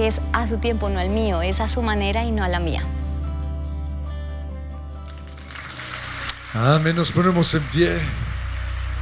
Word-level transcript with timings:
que 0.00 0.06
es 0.06 0.18
a 0.32 0.46
su 0.46 0.56
tiempo, 0.56 0.88
no 0.88 0.98
al 0.98 1.10
mío, 1.10 1.42
es 1.42 1.60
a 1.60 1.68
su 1.68 1.82
manera 1.82 2.24
y 2.24 2.32
no 2.32 2.42
a 2.42 2.48
la 2.48 2.58
mía. 2.58 2.82
Amén, 6.54 6.96
nos 6.96 7.12
ponemos 7.12 7.54
en 7.54 7.62
pie. 7.64 8.00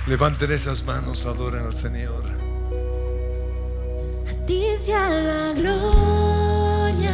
Levanten 0.08 0.50
esas 0.50 0.82
manos, 0.82 1.24
adoren 1.24 1.64
al 1.64 1.76
Señor. 1.76 2.24
A 4.28 4.44
ti 4.44 4.64
sea 4.76 5.08
la 5.08 5.52
gloria, 5.52 7.12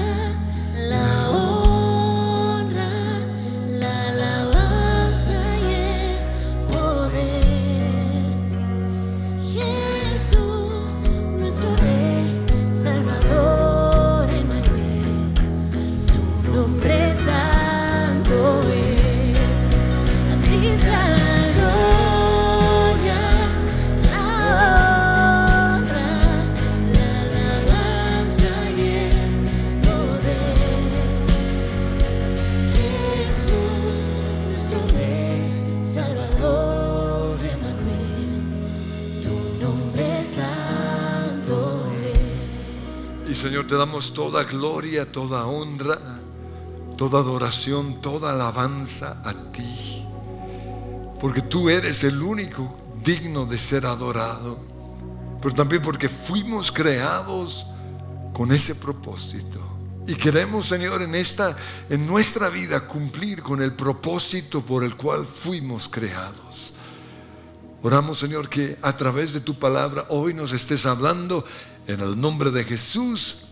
la 0.77 1.30
Señor, 43.44 43.66
te 43.66 43.75
damos 43.75 44.14
toda 44.14 44.42
gloria, 44.44 45.12
toda 45.12 45.44
honra, 45.44 45.98
toda 46.97 47.19
adoración, 47.19 48.01
toda 48.01 48.31
alabanza 48.31 49.20
a 49.23 49.34
ti. 49.53 50.03
Porque 51.20 51.42
tú 51.42 51.69
eres 51.69 52.05
el 52.05 52.23
único 52.23 52.75
digno 53.05 53.45
de 53.45 53.59
ser 53.59 53.84
adorado. 53.84 54.59
Pero 55.42 55.55
también 55.55 55.83
porque 55.83 56.09
fuimos 56.09 56.73
creados 56.73 57.67
con 58.33 58.51
ese 58.51 58.77
propósito. 58.77 59.61
Y 60.06 60.14
queremos, 60.14 60.64
Señor, 60.64 61.03
en 61.03 61.14
esta 61.14 61.55
en 61.91 62.06
nuestra 62.06 62.48
vida 62.48 62.86
cumplir 62.86 63.42
con 63.42 63.61
el 63.61 63.75
propósito 63.75 64.62
por 64.62 64.83
el 64.84 64.97
cual 64.97 65.27
fuimos 65.27 65.86
creados. 65.86 66.73
Oramos, 67.83 68.19
Señor, 68.19 68.48
que 68.48 68.79
a 68.81 68.97
través 68.97 69.34
de 69.34 69.41
tu 69.41 69.58
palabra 69.58 70.06
hoy 70.08 70.33
nos 70.33 70.55
estés 70.55 70.86
hablando 70.86 71.45
en 71.87 72.01
el 72.01 72.21
nombre 72.21 72.51
de 72.51 72.65
Jesús. 72.65 73.47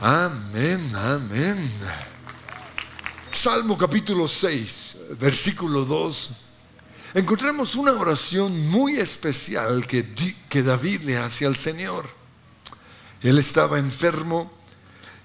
Amén, 0.00 0.92
amén. 0.94 1.70
Salmo 3.30 3.76
capítulo 3.76 4.26
6, 4.26 4.96
versículo 5.18 5.84
2. 5.84 6.30
Encontramos 7.14 7.74
una 7.74 7.92
oración 7.92 8.68
muy 8.68 8.98
especial 8.98 9.86
que, 9.86 10.14
que 10.48 10.62
David 10.62 11.02
le 11.02 11.18
hace 11.18 11.46
al 11.46 11.56
Señor. 11.56 12.08
Él 13.22 13.38
estaba 13.38 13.78
enfermo 13.78 14.52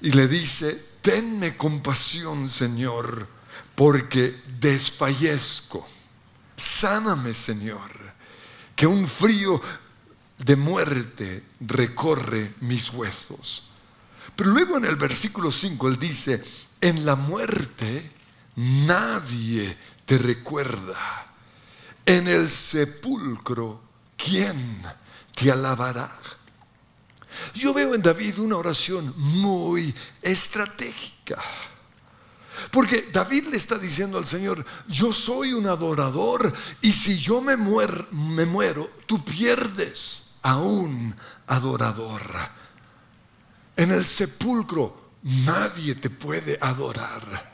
y 0.01 0.11
le 0.11 0.27
dice, 0.27 0.83
tenme 1.01 1.55
compasión, 1.55 2.49
Señor, 2.49 3.27
porque 3.75 4.41
desfallezco. 4.59 5.87
Sáname, 6.57 7.33
Señor, 7.33 7.91
que 8.75 8.87
un 8.87 9.07
frío 9.07 9.61
de 10.37 10.55
muerte 10.55 11.43
recorre 11.59 12.53
mis 12.61 12.89
huesos. 12.91 13.63
Pero 14.35 14.49
luego 14.49 14.77
en 14.77 14.85
el 14.85 14.95
versículo 14.95 15.51
5 15.51 15.87
él 15.89 15.97
dice, 15.97 16.41
en 16.81 17.05
la 17.05 17.15
muerte 17.15 18.11
nadie 18.55 19.77
te 20.05 20.17
recuerda. 20.17 21.27
En 22.05 22.27
el 22.27 22.49
sepulcro, 22.49 23.81
¿quién 24.17 24.83
te 25.35 25.51
alabará? 25.51 26.11
Yo 27.55 27.73
veo 27.73 27.95
en 27.95 28.01
David 28.01 28.39
una 28.39 28.57
oración 28.57 29.13
muy 29.17 29.93
estratégica. 30.21 31.41
Porque 32.71 33.09
David 33.11 33.47
le 33.47 33.57
está 33.57 33.77
diciendo 33.77 34.17
al 34.17 34.27
Señor, 34.27 34.65
yo 34.87 35.11
soy 35.13 35.53
un 35.53 35.67
adorador 35.67 36.53
y 36.81 36.91
si 36.91 37.17
yo 37.19 37.41
me, 37.41 37.57
muer- 37.57 38.07
me 38.11 38.45
muero, 38.45 38.91
tú 39.07 39.23
pierdes 39.23 40.22
a 40.43 40.57
un 40.57 41.15
adorador. 41.47 42.21
En 43.75 43.91
el 43.91 44.05
sepulcro 44.05 45.11
nadie 45.23 45.95
te 45.95 46.09
puede 46.09 46.57
adorar. 46.61 47.51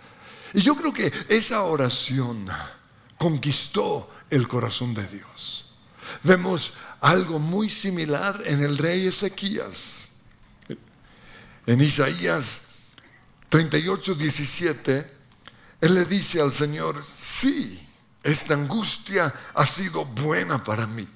Y 0.53 0.61
yo 0.61 0.75
creo 0.75 0.93
que 0.93 1.11
esa 1.29 1.61
oración 1.61 2.47
conquistó 3.17 4.09
el 4.29 4.47
corazón 4.47 4.93
de 4.93 5.07
Dios. 5.07 5.65
Vemos 6.23 6.73
algo 7.01 7.39
muy 7.39 7.69
similar 7.69 8.41
en 8.45 8.63
el 8.63 8.77
rey 8.77 9.07
Ezequías. 9.07 10.09
En 11.65 11.81
Isaías 11.81 12.61
38, 13.49 14.15
17, 14.15 15.13
él 15.81 15.93
le 15.93 16.05
dice 16.05 16.41
al 16.41 16.51
Señor, 16.51 17.03
sí, 17.03 17.87
esta 18.23 18.53
angustia 18.53 19.33
ha 19.53 19.65
sido 19.65 20.05
buena 20.05 20.63
para 20.63 20.87
mí, 20.87 21.07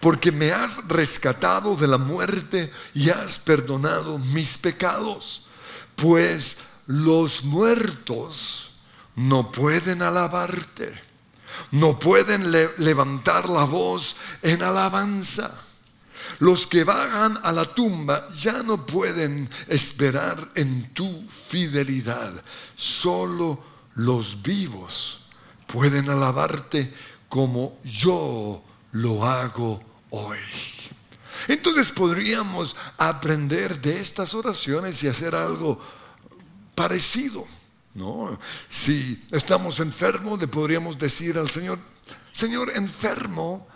porque 0.00 0.32
me 0.32 0.52
has 0.52 0.78
rescatado 0.88 1.76
de 1.76 1.86
la 1.86 1.98
muerte 1.98 2.72
y 2.94 3.10
has 3.10 3.38
perdonado 3.38 4.18
mis 4.18 4.58
pecados, 4.58 5.44
pues 5.96 6.56
los 6.86 7.44
muertos 7.44 8.70
no 9.14 9.52
pueden 9.52 10.02
alabarte, 10.02 11.00
no 11.70 11.98
pueden 11.98 12.50
le- 12.50 12.70
levantar 12.78 13.48
la 13.48 13.64
voz 13.64 14.16
en 14.42 14.62
alabanza. 14.62 15.52
Los 16.38 16.66
que 16.66 16.82
vagan 16.82 17.38
a 17.42 17.52
la 17.52 17.64
tumba 17.66 18.28
ya 18.30 18.62
no 18.62 18.84
pueden 18.86 19.48
esperar 19.68 20.50
en 20.54 20.92
tu 20.94 21.28
fidelidad. 21.28 22.32
Solo 22.74 23.62
los 23.94 24.42
vivos 24.42 25.20
pueden 25.66 26.08
alabarte 26.08 26.92
como 27.28 27.78
yo 27.84 28.64
lo 28.92 29.24
hago 29.24 29.82
hoy. 30.10 30.38
Entonces 31.48 31.90
podríamos 31.90 32.76
aprender 32.96 33.80
de 33.80 34.00
estas 34.00 34.34
oraciones 34.34 35.02
y 35.02 35.08
hacer 35.08 35.34
algo 35.34 35.80
parecido. 36.74 37.46
¿no? 37.94 38.38
Si 38.68 39.22
estamos 39.30 39.80
enfermos, 39.80 40.40
le 40.40 40.48
podríamos 40.48 40.98
decir 40.98 41.38
al 41.38 41.50
Señor, 41.50 41.78
Señor, 42.32 42.72
enfermo, 42.74 43.66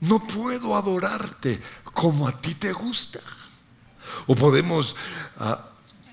no 0.00 0.26
puedo 0.26 0.76
adorarte 0.76 1.60
como 1.84 2.26
a 2.26 2.40
ti 2.40 2.54
te 2.54 2.72
gusta. 2.72 3.20
O 4.26 4.34
podemos 4.34 4.96
ah, 5.38 5.68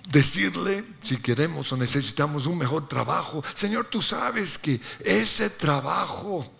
decirle, 0.09 0.84
si 1.02 1.18
queremos 1.18 1.72
o 1.72 1.78
necesitamos 1.78 2.46
un 2.46 2.57
mejor 2.57 2.88
trabajo, 2.88 3.44
Señor, 3.53 3.86
tú 3.86 4.02
sabes 4.02 4.57
que 4.57 4.81
ese 5.00 5.50
trabajo 5.50 6.56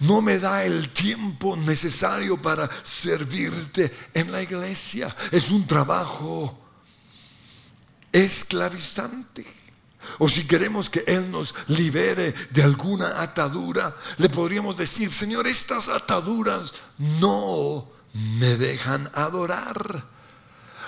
no 0.00 0.20
me 0.20 0.38
da 0.38 0.64
el 0.64 0.90
tiempo 0.90 1.56
necesario 1.56 2.40
para 2.40 2.68
servirte 2.82 3.92
en 4.14 4.32
la 4.32 4.42
iglesia. 4.42 5.14
Es 5.30 5.50
un 5.50 5.66
trabajo 5.66 6.58
esclavizante. 8.10 9.46
O 10.18 10.28
si 10.28 10.46
queremos 10.46 10.90
que 10.90 11.04
Él 11.06 11.30
nos 11.30 11.54
libere 11.68 12.34
de 12.50 12.62
alguna 12.62 13.22
atadura, 13.22 13.96
le 14.18 14.28
podríamos 14.28 14.76
decir, 14.76 15.12
Señor, 15.12 15.46
estas 15.46 15.88
ataduras 15.88 16.72
no 16.98 17.88
me 18.12 18.56
dejan 18.56 19.10
adorar. 19.14 20.11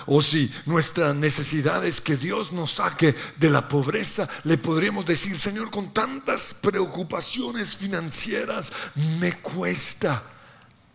O 0.07 0.21
si 0.21 0.51
nuestra 0.65 1.13
necesidad 1.13 1.85
es 1.85 1.99
que 1.99 2.15
Dios 2.15 2.51
nos 2.51 2.73
saque 2.73 3.15
de 3.37 3.49
la 3.49 3.67
pobreza, 3.67 4.29
le 4.43 4.57
podríamos 4.57 5.05
decir, 5.05 5.39
Señor, 5.39 5.71
con 5.71 5.93
tantas 5.93 6.53
preocupaciones 6.53 7.75
financieras, 7.75 8.71
me 9.19 9.33
cuesta 9.39 10.23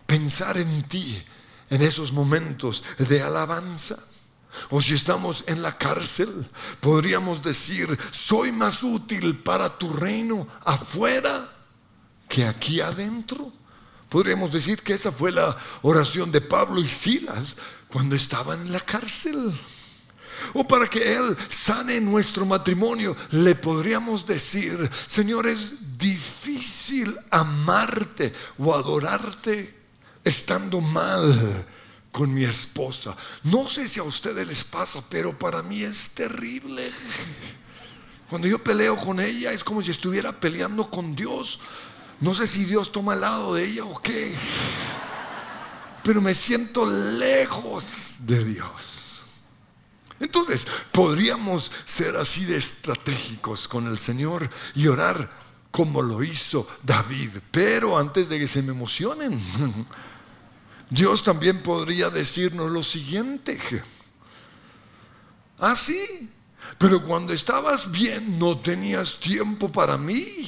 pensar 0.07 0.59
en 0.59 0.83
ti 0.85 1.23
en 1.71 1.83
esos 1.83 2.13
momentos 2.13 2.85
de 2.99 3.23
alabanza. 3.23 3.99
O 4.69 4.81
si 4.81 4.95
estamos 4.95 5.45
en 5.47 5.63
la 5.63 5.79
cárcel, 5.79 6.49
podríamos 6.81 7.43
decir, 7.43 7.97
soy 8.11 8.51
más 8.51 8.83
útil 8.83 9.39
para 9.39 9.79
tu 9.79 9.93
reino 9.93 10.47
afuera 10.65 11.51
que 12.29 12.45
aquí 12.45 12.81
adentro. 12.81 13.53
Podríamos 14.09 14.51
decir 14.51 14.83
que 14.83 14.95
esa 14.95 15.13
fue 15.13 15.31
la 15.31 15.57
oración 15.83 16.33
de 16.33 16.41
Pablo 16.41 16.81
y 16.81 16.89
Silas 16.89 17.57
cuando 17.93 18.17
estaban 18.17 18.61
en 18.63 18.73
la 18.73 18.81
cárcel. 18.81 19.59
O 20.55 20.67
para 20.67 20.89
que 20.89 21.15
Él 21.15 21.37
sane 21.49 22.01
nuestro 22.01 22.47
matrimonio, 22.47 23.17
le 23.31 23.55
podríamos 23.55 24.27
decir, 24.27 24.91
Señor, 25.07 25.47
es 25.47 25.99
difícil 25.99 27.17
amarte 27.31 28.33
o 28.59 28.75
adorarte 28.75 29.75
estando 30.25 30.81
mal 30.81 31.67
con 32.11 32.33
mi 32.33 32.45
esposa. 32.45 33.17
No 33.45 33.69
sé 33.69 33.87
si 33.87 34.01
a 34.01 34.05
ustedes 34.05 34.47
les 34.47 34.65
pasa, 34.65 35.03
pero 35.09 35.39
para 35.39 35.63
mí 35.63 35.83
es 35.83 36.11
terrible. 36.11 36.91
Cuando 38.29 38.49
yo 38.49 38.63
peleo 38.63 38.97
con 38.97 39.21
ella 39.21 39.53
es 39.53 39.65
como 39.65 39.83
si 39.83 39.91
estuviera 39.91 40.39
peleando 40.39 40.89
con 40.89 41.15
Dios. 41.15 41.59
No 42.21 42.35
sé 42.35 42.47
si 42.47 42.65
Dios 42.65 42.93
toma 42.93 43.15
el 43.15 43.21
lado 43.23 43.55
de 43.55 43.67
ella 43.67 43.85
o 43.85 44.01
qué. 44.01 44.35
Pero 46.03 46.21
me 46.21 46.35
siento 46.35 46.87
lejos 46.87 48.15
de 48.21 48.45
Dios. 48.45 49.23
Entonces, 50.19 50.67
podríamos 50.93 51.73
ser 51.85 52.17
así 52.17 52.45
de 52.45 52.59
estratégicos 52.59 53.67
con 53.67 53.87
el 53.87 53.99
Señor 53.99 54.51
y 54.75 54.87
orar 54.87 55.31
como 55.71 56.03
lo 56.03 56.23
hizo 56.23 56.67
David. 56.83 57.39
Pero 57.51 57.99
antes 57.99 58.29
de 58.29 58.39
que 58.39 58.47
se 58.47 58.63
me 58.63 58.73
emocionen, 58.73 59.41
Dios 60.91 61.23
también 61.23 61.63
podría 61.63 62.11
decirnos 62.11 62.71
lo 62.71 62.83
siguiente. 62.83 63.59
Ah, 65.59 65.75
sí, 65.75 66.31
pero 66.79 67.03
cuando 67.03 67.33
estabas 67.33 67.91
bien 67.91 68.39
no 68.39 68.59
tenías 68.59 69.19
tiempo 69.19 69.71
para 69.71 69.97
mí. 69.97 70.47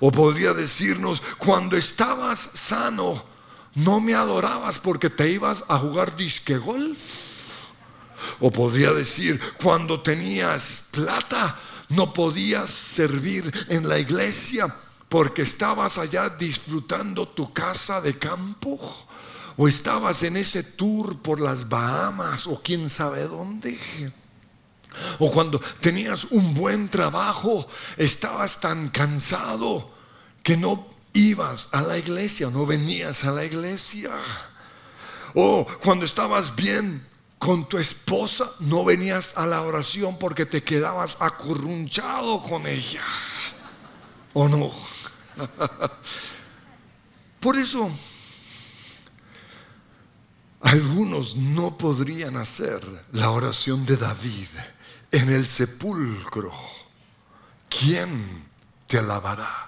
O 0.00 0.12
podría 0.12 0.52
decirnos, 0.52 1.22
cuando 1.38 1.76
estabas 1.76 2.50
sano, 2.54 3.24
no 3.74 4.00
me 4.00 4.14
adorabas 4.14 4.78
porque 4.78 5.10
te 5.10 5.30
ibas 5.30 5.64
a 5.68 5.78
jugar 5.78 6.16
disque 6.16 6.56
golf. 6.56 7.28
O 8.40 8.50
podría 8.50 8.92
decir, 8.92 9.40
cuando 9.62 10.00
tenías 10.00 10.88
plata, 10.90 11.58
no 11.88 12.12
podías 12.12 12.70
servir 12.70 13.52
en 13.68 13.88
la 13.88 13.98
iglesia 13.98 14.74
porque 15.08 15.42
estabas 15.42 15.98
allá 15.98 16.28
disfrutando 16.28 17.28
tu 17.28 17.52
casa 17.52 18.00
de 18.00 18.18
campo. 18.18 18.78
O 19.56 19.66
estabas 19.66 20.22
en 20.22 20.36
ese 20.36 20.62
tour 20.62 21.20
por 21.20 21.40
las 21.40 21.68
Bahamas 21.68 22.46
o 22.46 22.60
quién 22.62 22.88
sabe 22.88 23.26
dónde. 23.26 23.78
O 25.18 25.30
cuando 25.30 25.60
tenías 25.80 26.24
un 26.30 26.54
buen 26.54 26.88
trabajo, 26.88 27.66
estabas 27.96 28.60
tan 28.60 28.88
cansado 28.90 29.90
que 30.42 30.56
no 30.56 30.97
ibas 31.18 31.68
a 31.72 31.82
la 31.82 31.98
iglesia, 31.98 32.48
no 32.50 32.64
venías 32.64 33.24
a 33.24 33.32
la 33.32 33.44
iglesia. 33.44 34.12
O 35.34 35.66
cuando 35.82 36.04
estabas 36.04 36.54
bien 36.54 37.06
con 37.38 37.68
tu 37.68 37.78
esposa, 37.78 38.50
no 38.60 38.84
venías 38.84 39.36
a 39.36 39.46
la 39.46 39.62
oración 39.62 40.18
porque 40.18 40.46
te 40.46 40.62
quedabas 40.62 41.16
acurrunchado 41.20 42.40
con 42.40 42.66
ella. 42.66 43.02
¿O 44.32 44.48
no? 44.48 44.72
Por 47.40 47.56
eso, 47.56 47.90
algunos 50.60 51.36
no 51.36 51.76
podrían 51.76 52.36
hacer 52.36 52.80
la 53.12 53.30
oración 53.30 53.86
de 53.86 53.96
David 53.96 54.48
en 55.10 55.30
el 55.30 55.46
sepulcro. 55.46 56.52
¿Quién 57.68 58.44
te 58.86 58.98
alabará? 58.98 59.67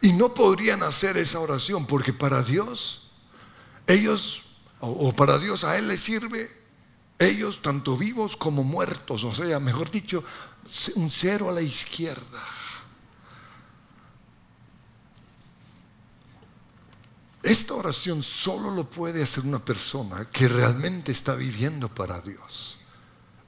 Y 0.00 0.12
no 0.12 0.32
podrían 0.32 0.82
hacer 0.82 1.16
esa 1.16 1.40
oración 1.40 1.86
porque 1.86 2.12
para 2.12 2.42
Dios, 2.42 3.10
ellos, 3.86 4.42
o 4.80 5.12
para 5.12 5.38
Dios 5.38 5.64
a 5.64 5.76
Él 5.76 5.88
le 5.88 5.98
sirve, 5.98 6.50
ellos 7.18 7.60
tanto 7.60 7.98
vivos 7.98 8.36
como 8.36 8.64
muertos, 8.64 9.24
o 9.24 9.34
sea, 9.34 9.60
mejor 9.60 9.90
dicho, 9.90 10.24
un 10.94 11.10
cero 11.10 11.50
a 11.50 11.52
la 11.52 11.60
izquierda. 11.60 12.42
Esta 17.42 17.74
oración 17.74 18.22
solo 18.22 18.70
lo 18.70 18.88
puede 18.88 19.22
hacer 19.22 19.44
una 19.44 19.58
persona 19.58 20.28
que 20.30 20.46
realmente 20.48 21.12
está 21.12 21.34
viviendo 21.34 21.88
para 21.88 22.20
Dios. 22.20 22.78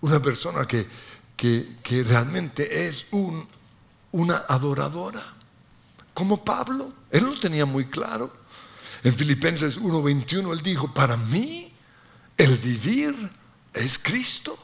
Una 0.01 0.21
persona 0.21 0.67
que, 0.67 0.87
que, 1.37 2.05
realmente 2.05 2.87
es 2.87 3.07
un, 3.11 3.47
una 4.13 4.45
adoradora. 4.49 5.23
Como 6.15 6.45
Pablo, 6.45 6.93
él 7.11 7.25
lo 7.25 7.39
tenía 7.39 7.65
muy 7.65 7.87
claro. 7.87 8.33
En 9.03 9.15
Filipenses 9.15 9.81
1:21 9.81 10.53
él 10.53 10.63
dijo, 10.63 10.93
para 10.93 11.17
mí 11.17 11.73
el 12.37 12.57
vivir 12.57 13.31
es 13.73 13.99
Cristo. 13.99 14.59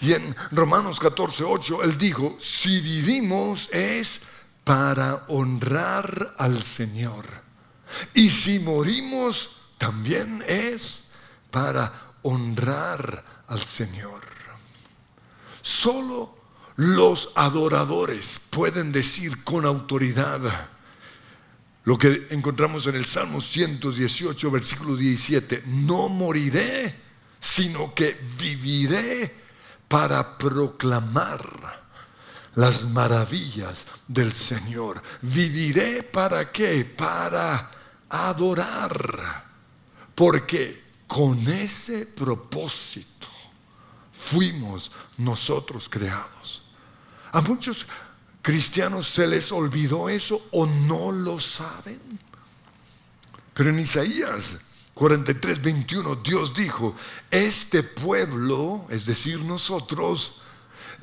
Y 0.00 0.12
en 0.12 0.36
Romanos 0.52 1.00
14:8 1.00 1.82
él 1.82 1.98
dijo, 1.98 2.36
si 2.38 2.80
vivimos 2.80 3.68
es 3.72 4.20
para 4.64 5.24
honrar 5.28 6.34
al 6.38 6.62
Señor. 6.62 7.26
Y 8.14 8.30
si 8.30 8.58
morimos 8.58 9.60
también 9.78 10.42
es 10.46 11.10
para 11.50 12.12
honrar 12.22 13.44
al 13.46 13.62
Señor. 13.64 14.22
Solo 15.62 16.33
los 16.76 17.30
adoradores 17.34 18.40
pueden 18.50 18.92
decir 18.92 19.44
con 19.44 19.64
autoridad 19.64 20.68
lo 21.84 21.98
que 21.98 22.28
encontramos 22.30 22.86
en 22.86 22.94
el 22.94 23.04
Salmo 23.04 23.40
118, 23.40 24.50
versículo 24.50 24.96
17, 24.96 25.64
no 25.66 26.08
moriré, 26.08 26.94
sino 27.38 27.94
que 27.94 28.18
viviré 28.38 29.34
para 29.86 30.38
proclamar 30.38 31.84
las 32.54 32.88
maravillas 32.88 33.86
del 34.08 34.32
Señor. 34.32 35.02
¿Viviré 35.20 36.04
para 36.04 36.50
qué? 36.50 36.86
Para 36.86 37.70
adorar. 38.08 39.44
Porque 40.14 40.84
con 41.06 41.46
ese 41.46 42.06
propósito 42.06 43.33
fuimos 44.24 44.90
nosotros 45.18 45.88
creados. 45.88 46.62
A 47.32 47.40
muchos 47.40 47.86
cristianos 48.40 49.08
se 49.08 49.26
les 49.26 49.52
olvidó 49.52 50.08
eso 50.08 50.48
o 50.50 50.66
no 50.66 51.12
lo 51.12 51.38
saben. 51.38 52.18
Pero 53.52 53.70
en 53.70 53.80
Isaías 53.80 54.58
43, 54.94 55.60
21 55.60 56.16
Dios 56.16 56.54
dijo, 56.54 56.94
este 57.30 57.82
pueblo, 57.82 58.86
es 58.88 59.04
decir, 59.04 59.44
nosotros, 59.44 60.40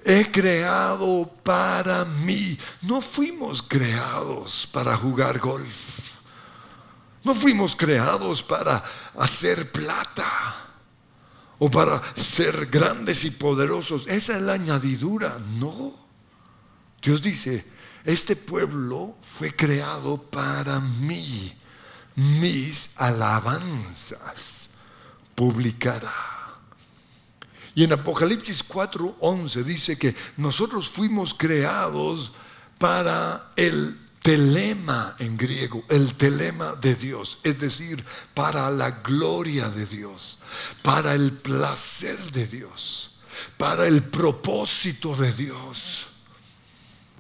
he 0.04 0.32
creado 0.32 1.32
para 1.44 2.06
mí. 2.06 2.58
No 2.82 3.02
fuimos 3.02 3.62
creados 3.62 4.68
para 4.72 4.98
jugar 4.98 5.40
golf. 5.40 6.16
No 7.24 7.36
fuimos 7.36 7.76
creados 7.76 8.42
para 8.42 8.84
hacer 9.16 9.72
plata 9.72 10.71
o 11.64 11.70
para 11.70 12.02
ser 12.16 12.66
grandes 12.72 13.24
y 13.24 13.30
poderosos. 13.30 14.08
Esa 14.08 14.36
es 14.36 14.42
la 14.42 14.54
añadidura. 14.54 15.38
No. 15.60 15.94
Dios 17.04 17.22
dice, 17.22 17.64
este 18.04 18.36
pueblo 18.36 19.16
fue 19.22 19.56
creado 19.56 20.20
para 20.24 20.80
mí. 20.80 21.54
Mis 22.16 22.90
alabanzas 22.96 24.70
publicará. 25.36 26.12
Y 27.76 27.84
en 27.84 27.94
Apocalipsis 27.94 28.68
4:11 28.68 29.64
dice 29.64 30.00
que 30.00 30.16
nosotros 30.38 30.90
fuimos 30.90 31.36
creados 31.36 32.32
para 32.80 33.52
el 33.56 34.00
telema 34.22 35.16
en 35.18 35.36
griego, 35.36 35.84
el 35.90 36.14
telema 36.16 36.76
de 36.76 36.96
Dios, 36.96 37.40
es 37.44 37.58
decir, 37.60 38.06
para 38.34 38.70
la 38.70 38.92
gloria 38.92 39.68
de 39.70 39.86
Dios, 39.86 40.38
para 40.84 41.14
el 41.14 41.34
placer 41.34 42.32
de 42.32 42.46
Dios, 42.46 43.20
para 43.58 43.88
el 43.88 44.04
propósito 44.04 45.16
de 45.16 45.32
Dios, 45.34 46.08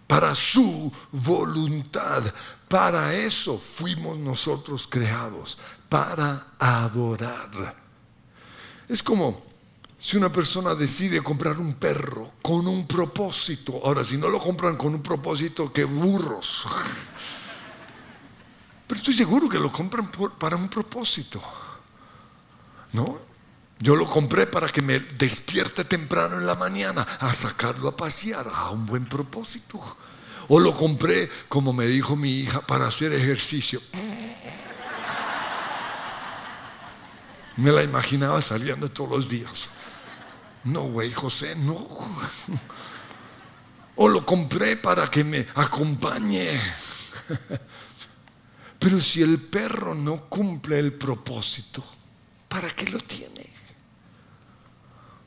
para 0.05 0.35
su 0.35 0.91
voluntad. 1.11 2.23
Para 2.67 3.13
eso 3.13 3.57
fuimos 3.57 4.17
nosotros 4.17 4.87
creados, 4.87 5.57
para 5.89 6.53
adorar. 6.59 7.75
Es 8.87 9.01
como 9.01 9.50
si 10.01 10.17
una 10.17 10.31
persona 10.31 10.73
decide 10.73 11.21
comprar 11.21 11.59
un 11.59 11.75
perro 11.75 12.33
con 12.41 12.67
un 12.67 12.87
propósito, 12.87 13.79
ahora 13.83 14.03
si 14.03 14.17
no 14.17 14.29
lo 14.29 14.39
compran 14.39 14.75
con 14.75 14.95
un 14.95 15.03
propósito, 15.03 15.71
que 15.71 15.83
burros. 15.83 16.65
Pero 18.87 18.97
estoy 18.97 19.13
seguro 19.13 19.47
que 19.47 19.59
lo 19.59 19.71
compran 19.71 20.09
para 20.39 20.55
un 20.55 20.69
propósito. 20.69 21.39
¿No? 22.93 23.19
Yo 23.77 23.95
lo 23.95 24.07
compré 24.07 24.47
para 24.47 24.69
que 24.69 24.81
me 24.81 24.99
despierte 24.99 25.85
temprano 25.85 26.39
en 26.39 26.47
la 26.47 26.55
mañana 26.55 27.03
a 27.19 27.31
sacarlo 27.31 27.87
a 27.87 27.95
pasear, 27.95 28.47
a 28.51 28.71
un 28.71 28.87
buen 28.87 29.05
propósito. 29.05 29.79
O 30.47 30.59
lo 30.59 30.75
compré, 30.75 31.29
como 31.47 31.73
me 31.73 31.85
dijo 31.85 32.15
mi 32.15 32.39
hija, 32.39 32.61
para 32.61 32.87
hacer 32.87 33.13
ejercicio. 33.13 33.79
Me 37.55 37.71
la 37.71 37.83
imaginaba 37.83 38.41
saliendo 38.41 38.89
todos 38.89 39.11
los 39.11 39.29
días. 39.29 39.69
No, 40.63 40.83
güey, 40.83 41.11
José, 41.11 41.55
no. 41.55 41.87
O 43.95 44.07
lo 44.07 44.25
compré 44.25 44.77
para 44.77 45.07
que 45.07 45.23
me 45.23 45.47
acompañe. 45.55 46.59
Pero 48.79 48.99
si 48.99 49.21
el 49.21 49.39
perro 49.39 49.93
no 49.93 50.27
cumple 50.29 50.79
el 50.79 50.93
propósito, 50.93 51.83
¿para 52.47 52.69
qué 52.71 52.87
lo 52.87 52.99
tiene? 52.99 53.41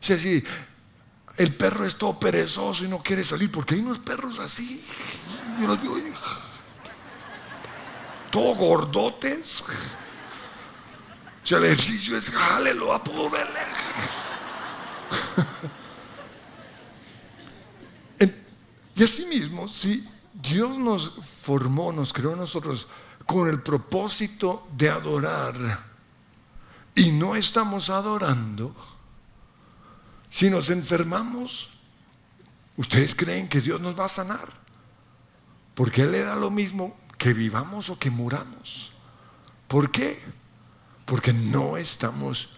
O 0.00 0.06
sea, 0.06 0.18
si 0.18 0.42
el 1.36 1.54
perro 1.54 1.86
es 1.86 1.96
todo 1.96 2.18
perezoso 2.18 2.84
y 2.84 2.88
no 2.88 3.02
quiere 3.02 3.24
salir, 3.24 3.50
porque 3.50 3.74
hay 3.74 3.80
unos 3.80 4.00
perros 4.00 4.38
así, 4.38 4.84
yo 5.60 5.66
los 5.68 5.80
veo, 5.80 5.94
todo 8.30 8.54
gordotes. 8.54 9.62
Si 11.44 11.54
el 11.54 11.64
ejercicio 11.64 12.16
es 12.16 12.30
jale, 12.30 12.74
lo 12.74 12.88
va 12.88 12.96
a. 12.96 13.02
Y 18.96 19.02
así 19.02 19.26
mismo, 19.26 19.68
si 19.68 20.08
Dios 20.32 20.78
nos 20.78 21.10
formó, 21.42 21.92
nos 21.92 22.12
creó 22.12 22.34
a 22.34 22.36
nosotros 22.36 22.86
con 23.26 23.48
el 23.48 23.60
propósito 23.60 24.68
de 24.76 24.88
adorar 24.88 25.54
y 26.94 27.10
no 27.10 27.34
estamos 27.34 27.90
adorando, 27.90 28.74
si 30.30 30.48
nos 30.48 30.70
enfermamos, 30.70 31.70
¿ustedes 32.76 33.14
creen 33.14 33.48
que 33.48 33.60
Dios 33.60 33.80
nos 33.80 33.98
va 33.98 34.04
a 34.04 34.08
sanar? 34.08 34.48
Porque 35.74 36.02
Él 36.02 36.12
le 36.12 36.22
da 36.22 36.36
lo 36.36 36.50
mismo 36.50 36.96
que 37.18 37.32
vivamos 37.32 37.90
o 37.90 37.98
que 37.98 38.10
muramos. 38.10 38.92
¿Por 39.66 39.90
qué? 39.90 40.20
Porque 41.04 41.32
no 41.32 41.76
estamos 41.76 42.48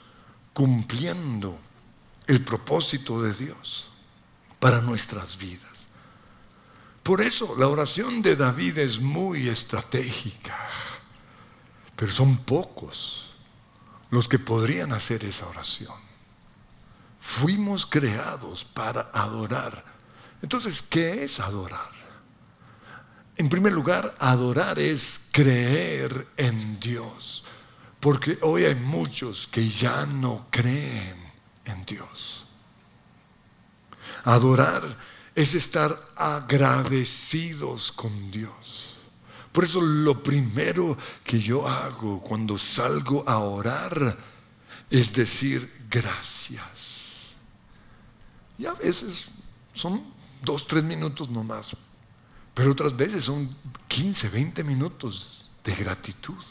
cumpliendo 0.53 1.59
el 2.27 2.43
propósito 2.43 3.23
de 3.23 3.33
Dios 3.33 3.91
para 4.59 4.81
nuestras 4.81 5.37
vidas. 5.37 5.89
Por 7.03 7.21
eso 7.21 7.55
la 7.57 7.69
oración 7.69 8.21
de 8.21 8.35
David 8.35 8.79
es 8.79 9.01
muy 9.01 9.49
estratégica, 9.49 10.59
pero 11.95 12.11
son 12.11 12.39
pocos 12.39 13.31
los 14.11 14.29
que 14.29 14.39
podrían 14.39 14.93
hacer 14.93 15.25
esa 15.25 15.47
oración. 15.47 15.95
Fuimos 17.21 17.87
creados 17.87 18.65
para 18.65 19.11
adorar. 19.13 19.85
Entonces, 20.43 20.83
¿qué 20.83 21.25
es 21.25 21.41
adorar? 21.41 21.93
En 23.37 23.49
primer 23.49 23.73
lugar, 23.73 24.17
adorar 24.19 24.79
es 24.79 25.21
creer 25.31 26.27
en 26.37 26.81
Dios, 26.81 27.45
porque 28.01 28.39
hoy 28.43 28.65
hay 28.65 28.75
muchos 28.75 29.47
que 29.47 29.69
ya 29.69 30.07
no 30.07 30.47
creen 30.51 31.26
en 31.67 31.85
Dios. 31.85 32.47
Adorar 34.25 34.97
es 35.35 35.55
estar 35.55 36.13
agradecidos 36.17 37.93
con 37.93 38.31
Dios. 38.31 38.97
Por 39.53 39.65
eso 39.65 39.81
lo 39.81 40.23
primero 40.23 40.97
que 41.23 41.39
yo 41.39 41.67
hago 41.67 42.21
cuando 42.21 42.59
salgo 42.59 43.25
a 43.29 43.39
orar 43.39 44.17
es 44.91 45.13
decir 45.13 45.87
gracias. 45.91 47.35
Y 48.59 48.67
a 48.67 48.73
veces 48.73 49.27
son 49.75 50.05
dos, 50.43 50.67
tres 50.67 50.83
minutos 50.83 51.29
nomás, 51.29 51.77
pero 52.55 52.73
otras 52.73 52.97
veces 52.97 53.25
son 53.25 53.55
15, 53.89 54.29
20 54.29 54.65
minutos 54.65 55.49
de 55.63 55.75
gratitud. 55.75 56.43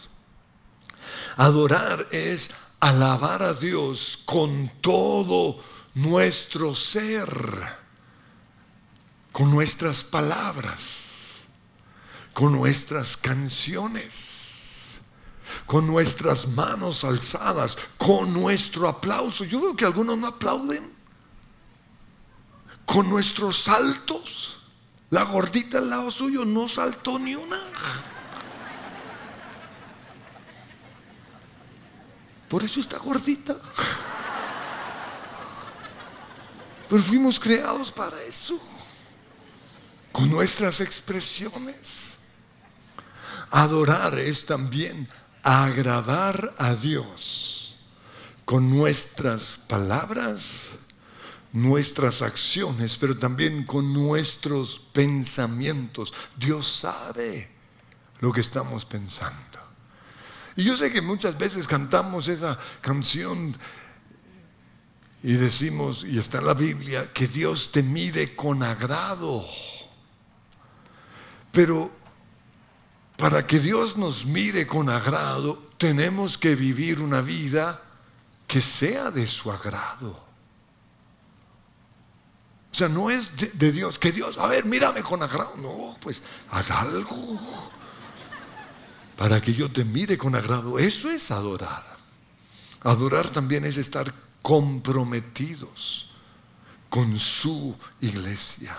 Adorar 1.37 2.07
es 2.11 2.51
alabar 2.79 3.41
a 3.43 3.53
Dios 3.53 4.19
con 4.25 4.71
todo 4.81 5.59
nuestro 5.93 6.75
ser 6.75 7.85
con 9.35 9.51
nuestras 9.51 10.01
palabras, 10.01 11.41
con 12.31 12.53
nuestras 12.53 13.17
canciones, 13.17 14.97
con 15.65 15.85
nuestras 15.85 16.47
manos 16.47 17.03
alzadas, 17.03 17.77
con 17.97 18.31
nuestro 18.31 18.87
aplauso. 18.87 19.43
Yo 19.43 19.59
veo 19.59 19.75
que 19.75 19.83
algunos 19.83 20.17
no 20.17 20.27
aplauden. 20.27 20.89
Con 22.85 23.09
nuestros 23.09 23.57
saltos. 23.57 24.61
La 25.09 25.23
gordita 25.23 25.79
al 25.79 25.89
lado 25.89 26.11
suyo 26.11 26.45
no 26.45 26.69
saltó 26.69 27.19
ni 27.19 27.35
una. 27.35 27.59
Por 32.49 32.63
eso 32.63 32.79
está 32.79 32.97
gordita. 32.97 33.55
Pero 36.89 37.01
fuimos 37.01 37.39
creados 37.39 37.91
para 37.91 38.21
eso 38.23 38.59
con 40.11 40.29
nuestras 40.29 40.81
expresiones. 40.81 42.13
Adorar 43.49 44.17
es 44.19 44.45
también 44.45 45.09
agradar 45.43 46.55
a 46.57 46.73
Dios 46.73 47.75
con 48.45 48.69
nuestras 48.69 49.59
palabras, 49.67 50.71
nuestras 51.51 52.21
acciones, 52.21 52.97
pero 52.97 53.17
también 53.17 53.65
con 53.65 53.93
nuestros 53.93 54.79
pensamientos. 54.93 56.13
Dios 56.37 56.79
sabe 56.79 57.49
lo 58.19 58.31
que 58.31 58.41
estamos 58.41 58.85
pensando. 58.85 59.64
Y 60.55 60.63
yo 60.63 60.77
sé 60.77 60.91
que 60.91 61.01
muchas 61.01 61.37
veces 61.37 61.67
cantamos 61.67 62.27
esa 62.27 62.57
canción 62.81 63.55
y 65.21 65.33
decimos, 65.33 66.03
y 66.03 66.19
está 66.19 66.37
en 66.37 66.45
la 66.45 66.53
Biblia, 66.53 67.11
que 67.11 67.27
Dios 67.27 67.71
te 67.71 67.81
mire 67.81 68.35
con 68.35 68.61
agrado. 68.61 69.45
Pero 71.51 71.91
para 73.17 73.47
que 73.47 73.59
Dios 73.59 73.97
nos 73.97 74.25
mire 74.25 74.67
con 74.67 74.89
agrado, 74.89 75.71
tenemos 75.77 76.37
que 76.37 76.55
vivir 76.55 77.01
una 77.01 77.21
vida 77.21 77.81
que 78.45 78.61
sea 78.61 79.09
de 79.09 79.25
su 79.25 79.51
agrado. 79.51 80.25
O 82.71 82.77
sea, 82.77 82.89
no 82.89 83.09
es 83.09 83.31
de, 83.57 83.71
Dios, 83.71 83.97
que 83.97 84.11
Dios, 84.11 84.37
a 84.37 84.47
ver, 84.47 84.65
mírame 84.65 85.01
con 85.01 85.23
agrado. 85.23 85.53
No, 85.57 85.97
pues 86.01 86.21
haz 86.51 86.71
algo 86.71 87.71
para 89.17 89.41
que 89.41 89.53
yo 89.53 89.69
te 89.71 89.83
mire 89.83 90.17
con 90.17 90.35
agrado. 90.35 90.77
Eso 90.77 91.09
es 91.09 91.31
adorar. 91.31 91.95
Adorar 92.81 93.29
también 93.29 93.65
es 93.65 93.77
estar 93.77 94.13
comprometidos 94.41 96.07
con 96.89 97.17
su 97.17 97.75
iglesia. 98.01 98.77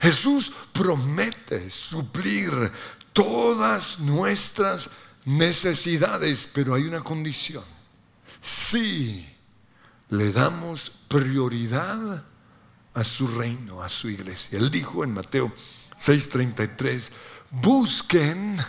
Jesús 0.00 0.52
promete 0.72 1.70
suplir 1.70 2.70
todas 3.12 3.98
nuestras 3.98 4.90
necesidades, 5.24 6.48
pero 6.52 6.74
hay 6.74 6.84
una 6.84 7.02
condición. 7.02 7.64
Si 8.42 9.26
le 10.10 10.30
damos 10.32 10.92
prioridad 11.08 12.24
a 12.92 13.04
su 13.04 13.26
reino, 13.26 13.82
a 13.82 13.88
su 13.88 14.08
iglesia. 14.08 14.58
Él 14.58 14.70
dijo 14.70 15.02
en 15.02 15.14
Mateo 15.14 15.52
6:33, 15.98 17.10
busquen 17.50 18.64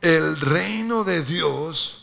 el 0.00 0.40
reino 0.40 1.04
de 1.04 1.22
Dios 1.22 2.00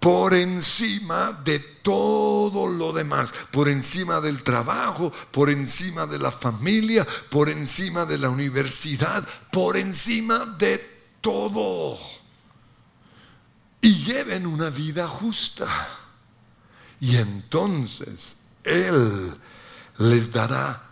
por 0.00 0.34
encima 0.34 1.32
de 1.44 1.58
todo 1.58 2.68
lo 2.68 2.92
demás, 2.92 3.32
por 3.50 3.68
encima 3.68 4.20
del 4.20 4.42
trabajo, 4.42 5.12
por 5.32 5.50
encima 5.50 6.06
de 6.06 6.18
la 6.18 6.30
familia, 6.30 7.06
por 7.30 7.48
encima 7.48 8.06
de 8.06 8.18
la 8.18 8.30
universidad, 8.30 9.26
por 9.50 9.76
encima 9.76 10.56
de 10.58 10.78
todo. 11.20 11.98
Y 13.80 13.94
lleven 14.04 14.46
una 14.46 14.70
vida 14.70 15.08
justa. 15.08 15.88
Y 17.00 17.16
entonces 17.16 18.36
Él 18.64 19.36
les 19.98 20.30
dará 20.30 20.82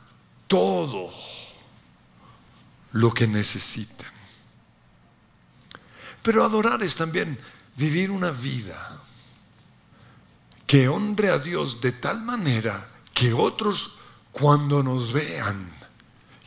todo 0.46 1.10
lo 2.92 3.12
que 3.12 3.26
necesiten. 3.26 3.95
Pero 6.26 6.42
adorar 6.42 6.82
es 6.82 6.96
también 6.96 7.38
vivir 7.76 8.10
una 8.10 8.32
vida 8.32 9.00
que 10.66 10.88
honre 10.88 11.30
a 11.30 11.38
Dios 11.38 11.80
de 11.80 11.92
tal 11.92 12.20
manera 12.22 12.88
que 13.14 13.32
otros 13.32 13.92
cuando 14.32 14.82
nos 14.82 15.12
vean 15.12 15.72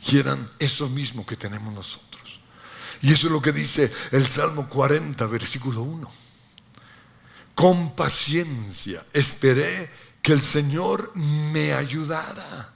quieran 0.04 0.50
eso 0.58 0.90
mismo 0.90 1.24
que 1.24 1.34
tenemos 1.34 1.72
nosotros. 1.72 2.40
Y 3.00 3.14
eso 3.14 3.28
es 3.28 3.32
lo 3.32 3.40
que 3.40 3.52
dice 3.52 3.90
el 4.10 4.26
Salmo 4.26 4.68
40, 4.68 5.24
versículo 5.24 5.80
1. 5.80 6.10
Con 7.54 7.96
paciencia 7.96 9.06
esperé 9.14 9.90
que 10.20 10.34
el 10.34 10.42
Señor 10.42 11.16
me 11.16 11.72
ayudara. 11.72 12.74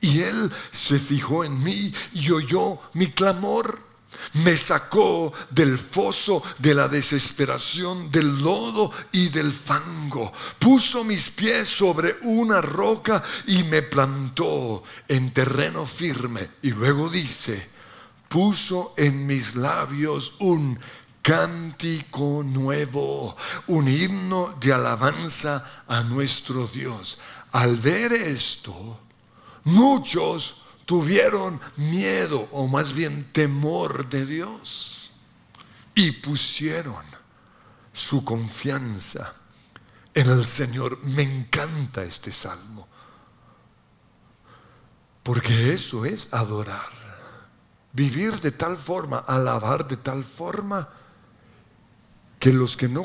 Y 0.00 0.20
Él 0.20 0.50
se 0.70 0.98
fijó 0.98 1.44
en 1.44 1.62
mí 1.62 1.92
y 2.14 2.30
oyó 2.30 2.80
mi 2.94 3.08
clamor 3.08 3.87
me 4.34 4.56
sacó 4.56 5.32
del 5.50 5.78
foso 5.78 6.42
de 6.58 6.74
la 6.74 6.88
desesperación, 6.88 8.10
del 8.10 8.42
lodo 8.42 8.90
y 9.12 9.28
del 9.28 9.52
fango. 9.52 10.32
Puso 10.58 11.04
mis 11.04 11.30
pies 11.30 11.68
sobre 11.68 12.16
una 12.22 12.60
roca 12.60 13.22
y 13.46 13.64
me 13.64 13.82
plantó 13.82 14.82
en 15.06 15.32
terreno 15.32 15.86
firme. 15.86 16.50
Y 16.62 16.70
luego 16.70 17.08
dice, 17.08 17.68
puso 18.28 18.94
en 18.96 19.26
mis 19.26 19.54
labios 19.54 20.32
un 20.38 20.78
cántico 21.22 22.42
nuevo, 22.44 23.36
un 23.66 23.88
himno 23.88 24.56
de 24.60 24.72
alabanza 24.72 25.84
a 25.86 26.02
nuestro 26.02 26.66
Dios. 26.66 27.18
Al 27.52 27.76
ver 27.76 28.12
esto, 28.12 29.00
muchos 29.64 30.62
tuvieron 30.88 31.60
miedo 31.76 32.48
o 32.50 32.66
más 32.66 32.94
bien 32.94 33.30
temor 33.30 34.08
de 34.08 34.24
Dios 34.24 35.10
y 35.94 36.12
pusieron 36.12 37.04
su 37.92 38.24
confianza 38.24 39.34
en 40.14 40.30
el 40.30 40.46
Señor. 40.46 40.98
Me 41.04 41.24
encanta 41.24 42.04
este 42.04 42.32
salmo, 42.32 42.88
porque 45.22 45.74
eso 45.74 46.06
es 46.06 46.32
adorar. 46.32 46.88
Vivir 47.92 48.40
de 48.40 48.52
tal 48.52 48.78
forma, 48.78 49.18
alabar 49.18 49.86
de 49.86 49.98
tal 49.98 50.24
forma, 50.24 50.88
que 52.38 52.50
los 52.50 52.78
que 52.78 52.88
no 52.88 53.02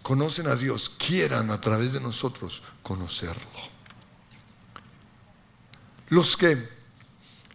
conocen 0.00 0.46
a 0.46 0.56
Dios 0.56 0.88
quieran 0.88 1.50
a 1.50 1.60
través 1.60 1.92
de 1.92 2.00
nosotros 2.00 2.62
conocerlo. 2.82 3.60
Los 6.08 6.38
que 6.38 6.80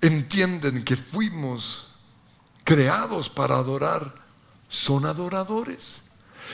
entienden 0.01 0.83
que 0.83 0.95
fuimos 0.95 1.87
creados 2.63 3.29
para 3.29 3.55
adorar 3.55 4.13
son 4.67 5.05
adoradores. 5.05 6.01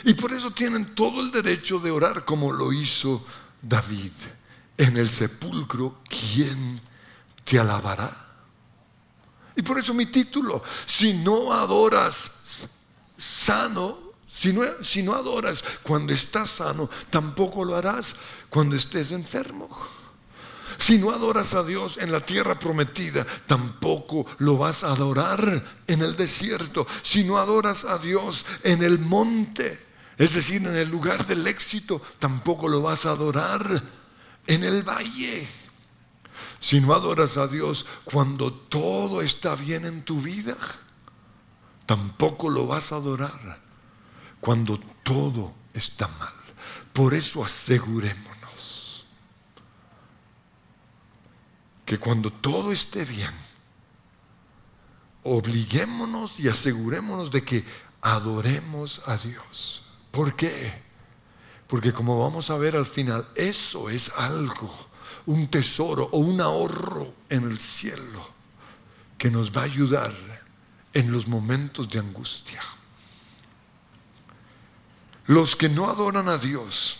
Y 0.03 0.13
por 0.13 0.33
eso 0.33 0.51
tienen 0.51 0.95
todo 0.95 1.21
el 1.21 1.31
derecho 1.31 1.79
de 1.79 1.91
orar 1.91 2.25
como 2.25 2.51
lo 2.51 2.71
hizo 2.73 3.25
David. 3.61 4.11
En 4.77 4.97
el 4.97 5.09
sepulcro, 5.09 5.99
¿quién 6.09 6.81
te 7.43 7.59
alabará? 7.59 8.23
Y 9.55 9.61
por 9.61 9.77
eso 9.77 9.93
mi 9.93 10.07
título, 10.07 10.63
si 10.85 11.13
no 11.13 11.53
adoras 11.53 12.67
sano, 13.17 13.99
si 14.33 14.51
no, 14.51 14.63
si 14.81 15.03
no 15.03 15.13
adoras 15.13 15.63
cuando 15.83 16.11
estás 16.11 16.49
sano, 16.49 16.89
tampoco 17.11 17.63
lo 17.63 17.75
harás 17.75 18.15
cuando 18.49 18.75
estés 18.75 19.11
enfermo. 19.11 19.69
Si 20.77 20.97
no 20.97 21.11
adoras 21.11 21.53
a 21.53 21.63
Dios 21.63 21.97
en 21.97 22.11
la 22.11 22.25
tierra 22.25 22.57
prometida, 22.57 23.25
tampoco 23.45 24.25
lo 24.39 24.57
vas 24.57 24.83
a 24.83 24.91
adorar 24.91 25.81
en 25.87 26.01
el 26.01 26.15
desierto. 26.15 26.85
Si 27.01 27.23
no 27.23 27.37
adoras 27.37 27.85
a 27.85 27.97
Dios 27.97 28.45
en 28.63 28.83
el 28.83 28.99
monte, 28.99 29.85
es 30.17 30.33
decir, 30.33 30.65
en 30.65 30.75
el 30.75 30.89
lugar 30.89 31.25
del 31.25 31.45
éxito, 31.47 32.01
tampoco 32.19 32.67
lo 32.67 32.81
vas 32.81 33.05
a 33.05 33.11
adorar 33.11 33.83
en 34.47 34.63
el 34.63 34.83
valle. 34.83 35.47
Si 36.59 36.79
no 36.79 36.93
adoras 36.93 37.37
a 37.37 37.47
Dios 37.47 37.85
cuando 38.03 38.53
todo 38.53 39.21
está 39.21 39.55
bien 39.55 39.85
en 39.85 40.03
tu 40.03 40.21
vida, 40.21 40.55
tampoco 41.85 42.49
lo 42.49 42.67
vas 42.67 42.91
a 42.91 42.95
adorar 42.95 43.59
cuando 44.39 44.79
todo 45.03 45.53
está 45.73 46.07
mal. 46.07 46.33
Por 46.93 47.13
eso 47.13 47.43
aseguremos 47.43 48.32
cuando 51.99 52.31
todo 52.31 52.71
esté 52.71 53.05
bien, 53.05 53.33
obliguémonos 55.23 56.39
y 56.39 56.47
asegurémonos 56.47 57.31
de 57.31 57.43
que 57.43 57.65
adoremos 58.01 59.01
a 59.05 59.17
Dios. 59.17 59.83
¿Por 60.11 60.35
qué? 60.35 60.81
Porque 61.67 61.93
como 61.93 62.19
vamos 62.19 62.49
a 62.49 62.57
ver 62.57 62.75
al 62.75 62.85
final, 62.85 63.27
eso 63.35 63.89
es 63.89 64.11
algo, 64.15 64.71
un 65.25 65.47
tesoro 65.47 66.09
o 66.11 66.19
un 66.19 66.39
ahorro 66.39 67.13
en 67.29 67.49
el 67.49 67.59
cielo 67.59 68.31
que 69.17 69.31
nos 69.31 69.51
va 69.51 69.61
a 69.61 69.65
ayudar 69.65 70.13
en 70.93 71.11
los 71.11 71.27
momentos 71.27 71.89
de 71.89 71.99
angustia. 71.99 72.61
Los 75.25 75.55
que 75.55 75.69
no 75.69 75.89
adoran 75.89 76.27
a 76.27 76.37
Dios, 76.37 76.97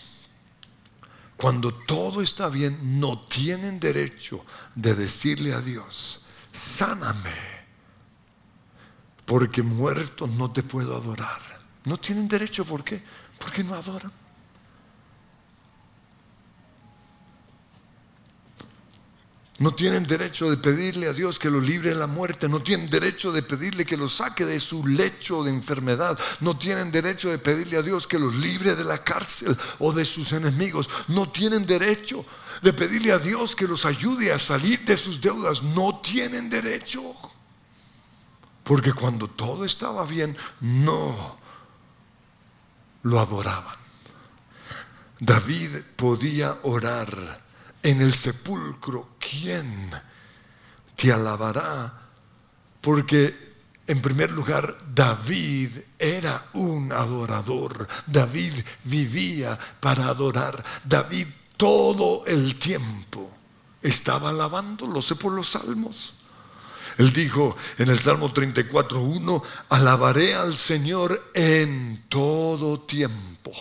cuando 1.35 1.73
todo 1.73 2.21
está 2.21 2.47
bien, 2.47 2.99
no 2.99 3.19
tienen 3.19 3.79
derecho 3.79 4.45
de 4.75 4.95
decirle 4.95 5.53
a 5.53 5.61
Dios, 5.61 6.21
sáname, 6.51 7.33
porque 9.25 9.61
muerto 9.61 10.27
no 10.27 10.51
te 10.51 10.63
puedo 10.63 10.95
adorar. 10.95 11.41
No 11.85 11.97
tienen 11.97 12.27
derecho, 12.27 12.65
¿por 12.65 12.83
qué? 12.83 13.03
Porque 13.39 13.63
no 13.63 13.75
adoran. 13.75 14.11
No 19.59 19.71
tienen 19.71 20.03
derecho 20.03 20.49
de 20.49 20.57
pedirle 20.57 21.07
a 21.07 21.13
Dios 21.13 21.37
que 21.37 21.49
lo 21.49 21.59
libre 21.59 21.89
de 21.89 21.95
la 21.95 22.07
muerte. 22.07 22.49
No 22.49 22.61
tienen 22.61 22.89
derecho 22.89 23.31
de 23.31 23.43
pedirle 23.43 23.85
que 23.85 23.97
lo 23.97 24.07
saque 24.07 24.45
de 24.45 24.59
su 24.59 24.87
lecho 24.87 25.43
de 25.43 25.51
enfermedad. 25.51 26.17
No 26.39 26.57
tienen 26.57 26.91
derecho 26.91 27.29
de 27.29 27.37
pedirle 27.37 27.77
a 27.77 27.83
Dios 27.83 28.07
que 28.07 28.17
los 28.17 28.35
libre 28.35 28.75
de 28.75 28.83
la 28.83 28.97
cárcel 28.97 29.55
o 29.77 29.93
de 29.93 30.05
sus 30.05 30.31
enemigos. 30.31 30.89
No 31.07 31.29
tienen 31.29 31.67
derecho 31.67 32.25
de 32.63 32.73
pedirle 32.73 33.11
a 33.11 33.19
Dios 33.19 33.55
que 33.55 33.67
los 33.67 33.85
ayude 33.85 34.33
a 34.33 34.39
salir 34.39 34.83
de 34.85 34.97
sus 34.97 35.21
deudas. 35.21 35.61
No 35.61 35.99
tienen 36.01 36.49
derecho. 36.49 37.13
Porque 38.63 38.91
cuando 38.91 39.27
todo 39.27 39.65
estaba 39.65 40.03
bien, 40.05 40.35
no 40.61 41.37
lo 43.03 43.19
adoraban. 43.19 43.75
David 45.19 45.77
podía 45.95 46.57
orar 46.63 47.42
en 47.83 48.01
el 48.01 48.13
sepulcro, 48.13 49.09
¿quién 49.19 49.91
te 50.95 51.11
alabará? 51.11 52.01
Porque 52.81 53.53
en 53.85 54.01
primer 54.01 54.31
lugar, 54.31 54.77
David 54.93 55.71
era 55.99 56.47
un 56.53 56.91
adorador. 56.93 57.87
David 58.07 58.53
vivía 58.85 59.59
para 59.79 60.07
adorar. 60.07 60.63
David 60.85 61.27
todo 61.57 62.25
el 62.25 62.55
tiempo 62.55 63.29
estaba 63.81 64.29
alabando, 64.29 64.87
lo 64.87 65.01
sé 65.01 65.15
por 65.15 65.33
los 65.33 65.49
salmos. 65.49 66.13
Él 66.97 67.11
dijo 67.11 67.57
en 67.77 67.89
el 67.89 67.99
Salmo 67.99 68.33
34.1, 68.33 69.43
alabaré 69.69 70.35
al 70.35 70.55
Señor 70.55 71.31
en 71.33 72.05
todo 72.07 72.79
tiempo 72.81 73.51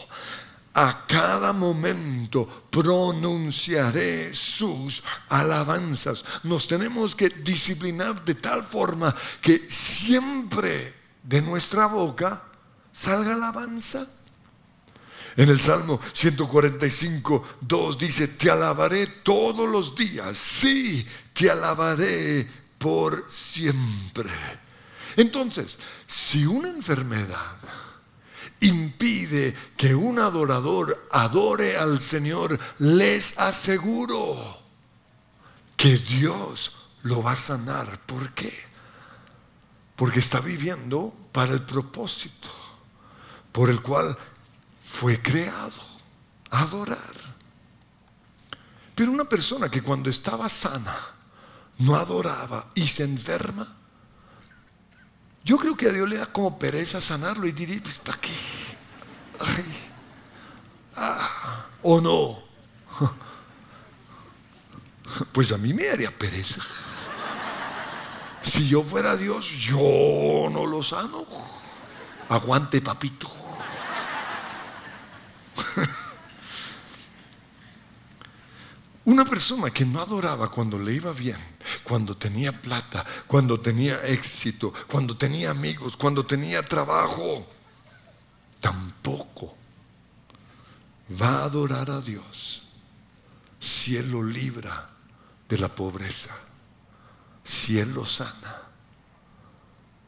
a 0.75 1.07
cada 1.07 1.53
momento 1.53 2.47
pronunciaré 2.71 4.35
sus 4.35 5.03
alabanzas. 5.29 6.25
Nos 6.45 6.67
tenemos 6.67 7.15
que 7.15 7.29
disciplinar 7.29 8.25
de 8.25 8.35
tal 8.35 8.65
forma 8.65 9.15
que 9.41 9.67
siempre 9.69 10.95
de 11.23 11.43
nuestra 11.43 11.87
boca 11.87 12.45
salga 12.93 13.35
alabanza. 13.35 14.07
En 15.37 15.49
el 15.49 15.61
Salmo 15.61 15.99
145, 16.13 17.57
2 17.63 17.99
dice, 17.99 18.29
te 18.29 18.51
alabaré 18.51 19.07
todos 19.07 19.69
los 19.69 19.95
días, 19.97 20.37
sí, 20.37 21.07
te 21.33 21.51
alabaré 21.51 22.47
por 22.77 23.25
siempre. 23.31 24.31
Entonces, 25.17 25.79
si 26.07 26.45
una 26.45 26.69
enfermedad 26.69 27.57
impide 28.63 29.55
que 29.77 29.95
un 29.95 30.19
adorador 30.19 31.09
adore 31.11 31.77
al 31.77 32.01
Señor, 32.01 32.59
les 32.79 33.39
aseguro 33.39 34.63
que 35.77 35.99
Dios 35.99 36.73
lo 37.03 37.23
va 37.23 37.33
a 37.33 37.37
sanar. 37.37 38.01
¿Por 38.07 38.33
qué? 38.35 38.53
Porque 39.97 40.21
está 40.21 40.41
viviendo 40.41 41.13
para 41.33 41.53
el 41.53 41.63
propósito 41.63 42.51
por 43.53 43.69
el 43.69 43.83
cual 43.83 44.17
fue 44.83 45.21
creado, 45.21 45.83
adorar. 46.51 47.15
Pero 48.95 49.13
una 49.13 49.25
persona 49.25 49.71
que 49.71 49.83
cuando 49.83 50.11
estaba 50.11 50.49
sana 50.49 50.97
no 51.79 51.95
adoraba 51.95 52.71
y 52.75 52.89
se 52.89 53.05
enferma, 53.05 53.77
yo 55.45 55.57
creo 55.59 55.77
que 55.77 55.89
a 55.89 55.93
Dios 55.93 56.09
le 56.09 56.19
da 56.19 56.27
como 56.27 56.59
pereza 56.59 57.01
sanarlo 57.01 57.47
y 57.47 57.53
diría, 57.53 57.81
pues 57.83 57.99
¿para 57.99 58.19
qué? 58.19 58.33
Ah, 60.97 61.67
¿O 61.83 62.01
no? 62.01 62.43
Pues 65.33 65.53
a 65.53 65.59
mí 65.59 65.75
me 65.75 65.91
haría 65.91 66.11
pereza. 66.11 66.63
Si 68.41 68.67
yo 68.67 68.83
fuera 68.83 69.15
Dios, 69.15 69.47
yo 69.47 70.49
no 70.51 70.65
lo 70.67 70.83
sano. 70.83 71.27
Aguante, 72.31 72.81
papito. 72.81 73.31
Una 79.05 79.25
persona 79.25 79.71
que 79.71 79.85
no 79.85 80.01
adoraba 80.01 80.51
cuando 80.51 80.79
le 80.79 80.93
iba 80.95 81.13
bien, 81.13 81.39
cuando 81.83 82.17
tenía 82.17 82.53
plata, 82.53 83.05
cuando 83.27 83.59
tenía 83.59 84.05
éxito, 84.07 84.73
cuando 84.89 85.17
tenía 85.17 85.51
amigos, 85.51 85.97
cuando 85.97 86.25
tenía 86.25 86.63
trabajo, 86.63 87.49
tampoco 88.61 89.57
va 91.21 91.41
a 91.41 91.45
adorar 91.45 91.91
a 91.91 92.01
Dios 92.01 92.63
si 93.59 93.97
Él 93.97 94.13
lo 94.13 94.23
libra 94.23 94.91
de 95.49 95.59
la 95.59 95.69
pobreza, 95.69 96.31
si 97.43 97.81
Él 97.81 97.93
lo 97.93 98.07
sana, 98.07 98.63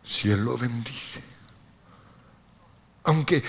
si 0.05 0.31
Él 0.31 0.45
lo 0.45 0.57
bendice. 0.57 1.23
Aunque 3.03 3.43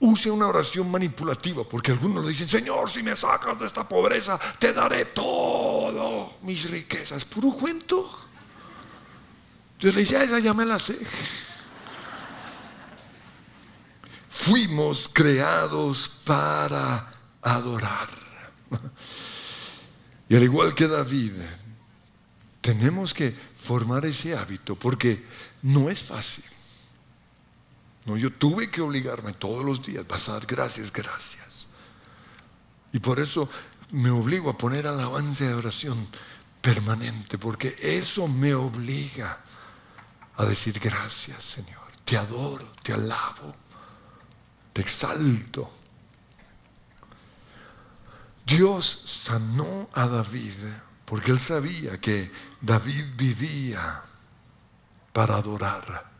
use 0.00 0.30
una 0.30 0.46
oración 0.46 0.90
manipulativa, 0.90 1.64
porque 1.64 1.92
algunos 1.92 2.24
le 2.24 2.30
dicen, 2.30 2.48
Señor, 2.48 2.90
si 2.90 3.02
me 3.02 3.16
sacas 3.16 3.58
de 3.58 3.66
esta 3.66 3.88
pobreza, 3.88 4.38
te 4.58 4.72
daré 4.72 5.06
todo 5.06 6.36
mis 6.42 6.70
riquezas. 6.70 7.24
Puro 7.24 7.52
cuento. 7.52 8.10
Yo 9.78 9.92
le 9.92 10.00
dice, 10.00 10.42
ya 10.42 10.54
me 10.54 10.64
la 10.64 10.78
sé. 10.78 10.98
Fuimos 14.28 15.08
creados 15.12 16.08
para 16.24 17.12
adorar. 17.42 18.08
Y 20.28 20.36
al 20.36 20.42
igual 20.42 20.74
que 20.74 20.88
David, 20.88 21.32
tenemos 22.60 23.14
que 23.14 23.34
formar 23.62 24.04
ese 24.06 24.36
hábito 24.36 24.76
porque 24.76 25.24
no 25.62 25.88
es 25.88 26.02
fácil. 26.02 26.44
No, 28.06 28.16
yo 28.16 28.32
tuve 28.32 28.70
que 28.70 28.80
obligarme 28.80 29.32
todos 29.32 29.64
los 29.64 29.84
días, 29.84 30.06
vas 30.06 30.28
a 30.28 30.34
dar 30.34 30.46
gracias, 30.46 30.92
gracias. 30.92 31.68
Y 32.92 33.00
por 33.00 33.18
eso 33.18 33.48
me 33.90 34.10
obligo 34.10 34.48
a 34.48 34.56
poner 34.56 34.86
alabanza 34.86 35.44
y 35.44 35.52
oración 35.52 36.08
permanente, 36.60 37.36
porque 37.36 37.76
eso 37.80 38.28
me 38.28 38.54
obliga 38.54 39.40
a 40.36 40.44
decir 40.44 40.78
gracias, 40.78 41.42
Señor. 41.44 41.82
Te 42.04 42.16
adoro, 42.16 42.72
te 42.82 42.92
alabo, 42.92 43.54
te 44.72 44.82
exalto. 44.82 45.72
Dios 48.46 49.02
sanó 49.06 49.90
a 49.92 50.06
David 50.06 50.52
porque 51.04 51.32
él 51.32 51.38
sabía 51.38 52.00
que 52.00 52.30
David 52.60 53.04
vivía 53.16 54.02
para 55.12 55.36
adorar. 55.36 56.15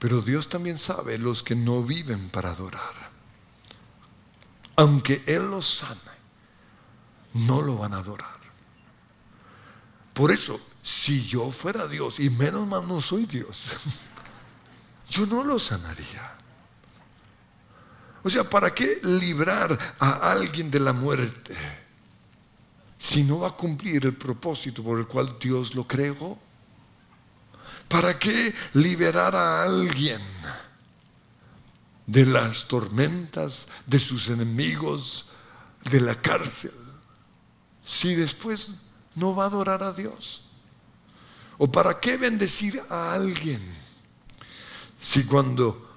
Pero 0.00 0.22
Dios 0.22 0.48
también 0.48 0.78
sabe 0.78 1.18
los 1.18 1.42
que 1.42 1.54
no 1.54 1.84
viven 1.84 2.30
para 2.30 2.50
adorar. 2.50 3.10
Aunque 4.74 5.22
Él 5.26 5.50
los 5.50 5.76
sane, 5.76 6.00
no 7.34 7.60
lo 7.60 7.76
van 7.76 7.92
a 7.92 7.98
adorar. 7.98 8.40
Por 10.14 10.32
eso, 10.32 10.58
si 10.82 11.26
yo 11.26 11.50
fuera 11.52 11.86
Dios, 11.86 12.18
y 12.18 12.30
menos 12.30 12.66
mal 12.66 12.88
no 12.88 13.02
soy 13.02 13.26
Dios, 13.26 13.60
yo 15.10 15.26
no 15.26 15.44
lo 15.44 15.58
sanaría. 15.58 16.32
O 18.22 18.30
sea, 18.30 18.48
¿para 18.48 18.74
qué 18.74 19.00
librar 19.02 19.78
a 19.98 20.32
alguien 20.32 20.70
de 20.70 20.80
la 20.80 20.94
muerte 20.94 21.54
si 22.98 23.22
no 23.22 23.40
va 23.40 23.48
a 23.48 23.52
cumplir 23.52 24.06
el 24.06 24.14
propósito 24.14 24.82
por 24.82 24.98
el 24.98 25.06
cual 25.06 25.36
Dios 25.38 25.74
lo 25.74 25.86
creó? 25.86 26.38
¿Para 27.90 28.16
qué 28.20 28.54
liberar 28.74 29.34
a 29.34 29.64
alguien 29.64 30.22
de 32.06 32.24
las 32.24 32.68
tormentas, 32.68 33.66
de 33.84 33.98
sus 33.98 34.28
enemigos, 34.28 35.28
de 35.90 36.00
la 36.00 36.14
cárcel, 36.14 36.70
si 37.84 38.14
después 38.14 38.70
no 39.16 39.34
va 39.34 39.42
a 39.42 39.46
adorar 39.48 39.82
a 39.82 39.92
Dios? 39.92 40.44
¿O 41.58 41.72
para 41.72 41.98
qué 41.98 42.16
bendecir 42.16 42.80
a 42.88 43.12
alguien 43.12 43.60
si 45.00 45.24
cuando 45.24 45.90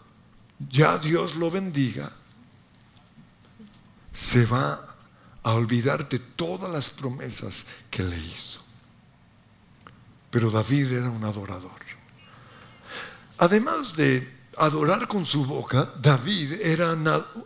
ya 0.57 0.97
Dios 0.97 1.35
lo 1.35 1.51
bendiga, 1.51 2.11
se 4.11 4.47
va 4.47 4.95
a 5.43 5.53
olvidar 5.53 6.09
de 6.09 6.17
todas 6.17 6.71
las 6.71 6.89
promesas 6.89 7.67
que 7.91 8.01
le 8.01 8.17
hizo? 8.17 8.63
Pero 10.31 10.49
David 10.49 10.93
era 10.93 11.11
un 11.11 11.23
adorador. 11.23 11.82
Además 13.43 13.93
de 13.97 14.25
adorar 14.57 15.05
con 15.05 15.25
su 15.25 15.45
boca, 15.45 15.93
David 16.01 16.61
era, 16.61 16.95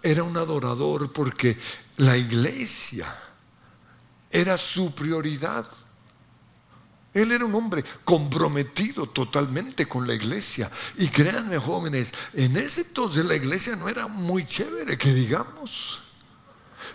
era 0.03 0.21
un 0.21 0.38
adorador 0.38 1.12
porque 1.12 1.57
la 1.95 2.15
iglesia 2.15 3.07
era 4.29 4.60
su 4.60 4.93
prioridad. 4.93 5.67
Él 7.15 7.31
era 7.31 7.45
un 7.45 7.55
hombre 7.55 7.83
comprometido 8.03 9.07
totalmente 9.07 9.88
con 9.88 10.05
la 10.05 10.13
iglesia. 10.13 10.69
Y 10.97 11.07
créanme 11.07 11.57
jóvenes, 11.57 12.13
en 12.33 12.57
ese 12.57 12.81
entonces 12.81 13.25
la 13.25 13.36
iglesia 13.36 13.75
no 13.75 13.89
era 13.89 14.05
muy 14.05 14.45
chévere, 14.45 14.99
que 14.99 15.12
digamos. 15.12 16.03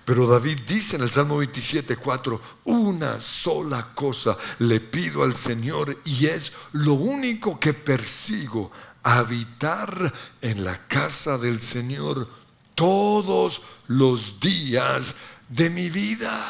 Pero 0.05 0.27
David 0.27 0.61
dice 0.67 0.97
en 0.97 1.03
el 1.03 1.11
Salmo 1.11 1.39
27, 1.39 1.97
4, 1.97 2.41
una 2.65 3.21
sola 3.21 3.93
cosa 3.95 4.37
le 4.59 4.81
pido 4.81 5.23
al 5.23 5.35
Señor 5.37 6.01
y 6.05 6.27
es 6.27 6.53
lo 6.73 6.95
único 6.95 7.61
que 7.61 7.73
persigo, 7.73 8.73
habitar 9.03 10.13
en 10.41 10.65
la 10.65 10.87
casa 10.87 11.39
del 11.39 11.61
Señor 11.61 12.29
todos 12.75 13.63
los 13.89 14.41
días 14.41 15.15
de 15.49 15.71
mi 15.71 15.91
vida 15.91 16.45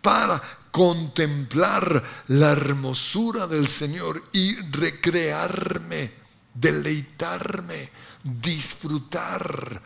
para 0.00 0.42
contemplar 0.70 2.02
la 2.28 2.52
hermosura 2.52 3.46
del 3.46 3.66
Señor 3.66 4.22
y 4.32 4.56
recrearme, 4.70 6.12
deleitarme, 6.54 7.90
disfrutar 8.22 9.82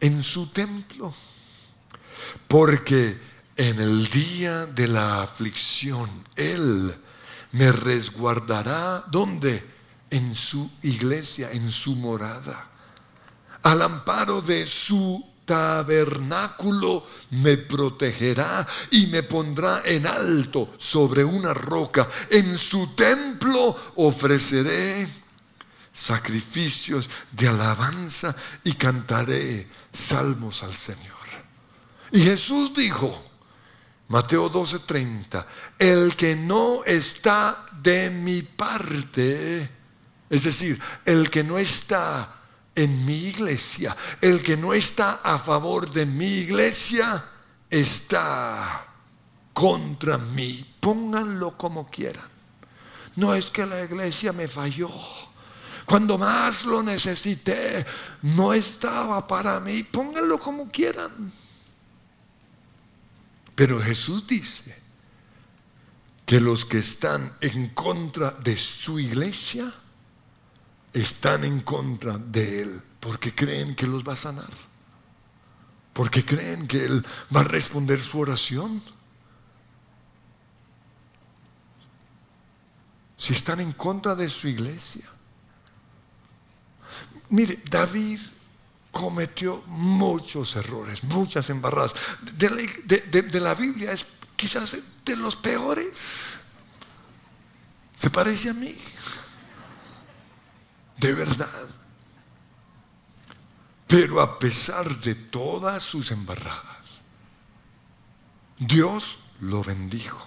en 0.00 0.22
su 0.22 0.48
templo. 0.48 1.14
Porque 2.48 3.18
en 3.56 3.80
el 3.80 4.08
día 4.08 4.66
de 4.66 4.88
la 4.88 5.22
aflicción 5.22 6.08
Él 6.36 6.94
me 7.52 7.72
resguardará. 7.72 9.04
¿Dónde? 9.10 9.75
En 10.16 10.34
su 10.34 10.70
iglesia, 10.82 11.50
en 11.52 11.70
su 11.70 11.94
morada. 11.94 12.70
Al 13.62 13.82
amparo 13.82 14.40
de 14.40 14.66
su 14.66 15.22
tabernáculo 15.44 17.06
me 17.32 17.58
protegerá 17.58 18.66
y 18.90 19.08
me 19.08 19.22
pondrá 19.24 19.82
en 19.84 20.06
alto 20.06 20.72
sobre 20.78 21.22
una 21.22 21.52
roca. 21.52 22.08
En 22.30 22.56
su 22.56 22.94
templo 22.94 23.92
ofreceré 23.96 25.06
sacrificios 25.92 27.10
de 27.30 27.48
alabanza 27.48 28.34
y 28.64 28.72
cantaré 28.72 29.68
salmos 29.92 30.62
al 30.62 30.74
Señor. 30.74 31.26
Y 32.10 32.20
Jesús 32.20 32.72
dijo, 32.74 33.22
Mateo 34.08 34.50
12:30, 34.50 35.44
el 35.78 36.16
que 36.16 36.36
no 36.36 36.84
está 36.84 37.66
de 37.82 38.08
mi 38.08 38.40
parte, 38.40 39.75
es 40.28 40.42
decir, 40.44 40.80
el 41.04 41.30
que 41.30 41.44
no 41.44 41.58
está 41.58 42.36
en 42.74 43.06
mi 43.06 43.26
iglesia, 43.26 43.96
el 44.20 44.42
que 44.42 44.56
no 44.56 44.74
está 44.74 45.20
a 45.22 45.38
favor 45.38 45.90
de 45.90 46.04
mi 46.04 46.26
iglesia, 46.26 47.24
está 47.70 48.86
contra 49.52 50.18
mí. 50.18 50.74
Pónganlo 50.80 51.56
como 51.56 51.88
quieran. 51.88 52.28
No 53.16 53.34
es 53.34 53.46
que 53.46 53.64
la 53.64 53.82
iglesia 53.82 54.32
me 54.32 54.46
falló. 54.46 54.90
Cuando 55.86 56.18
más 56.18 56.64
lo 56.64 56.82
necesité, 56.82 57.86
no 58.22 58.52
estaba 58.52 59.26
para 59.26 59.58
mí. 59.60 59.82
Pónganlo 59.84 60.38
como 60.38 60.68
quieran. 60.68 61.32
Pero 63.54 63.80
Jesús 63.80 64.26
dice 64.26 64.76
que 66.26 66.40
los 66.40 66.66
que 66.66 66.78
están 66.78 67.32
en 67.40 67.68
contra 67.68 68.32
de 68.32 68.58
su 68.58 68.98
iglesia 68.98 69.72
están 71.00 71.44
en 71.44 71.60
contra 71.60 72.16
de 72.18 72.62
Él 72.62 72.82
porque 73.00 73.34
creen 73.34 73.74
que 73.74 73.86
los 73.86 74.02
va 74.02 74.14
a 74.14 74.16
sanar. 74.16 74.50
Porque 75.92 76.24
creen 76.24 76.66
que 76.66 76.84
Él 76.84 77.06
va 77.34 77.40
a 77.40 77.44
responder 77.44 78.00
su 78.00 78.18
oración. 78.18 78.82
Si 83.16 83.32
están 83.32 83.60
en 83.60 83.72
contra 83.72 84.14
de 84.14 84.28
su 84.28 84.48
iglesia. 84.48 85.04
Mire, 87.28 87.60
David 87.70 88.20
cometió 88.90 89.62
muchos 89.66 90.56
errores, 90.56 91.02
muchas 91.04 91.50
embarradas. 91.50 91.94
De 92.36 93.40
la, 93.40 93.54
Biblia 93.54 93.92
es 93.92 94.06
quizás 94.36 94.76
de 95.04 95.16
los 95.16 95.36
peores. 95.36 96.38
¿Se 97.96 98.10
parece 98.10 98.50
a 98.50 98.54
mí? 98.54 98.76
De 100.98 101.12
verdad. 101.12 101.68
Pero 103.86 104.20
a 104.20 104.38
pesar 104.38 104.98
de 105.00 105.14
todas 105.14 105.82
sus 105.82 106.10
embarradas, 106.10 107.02
Dios 108.58 109.18
lo 109.40 109.62
bendijo. 109.62 110.26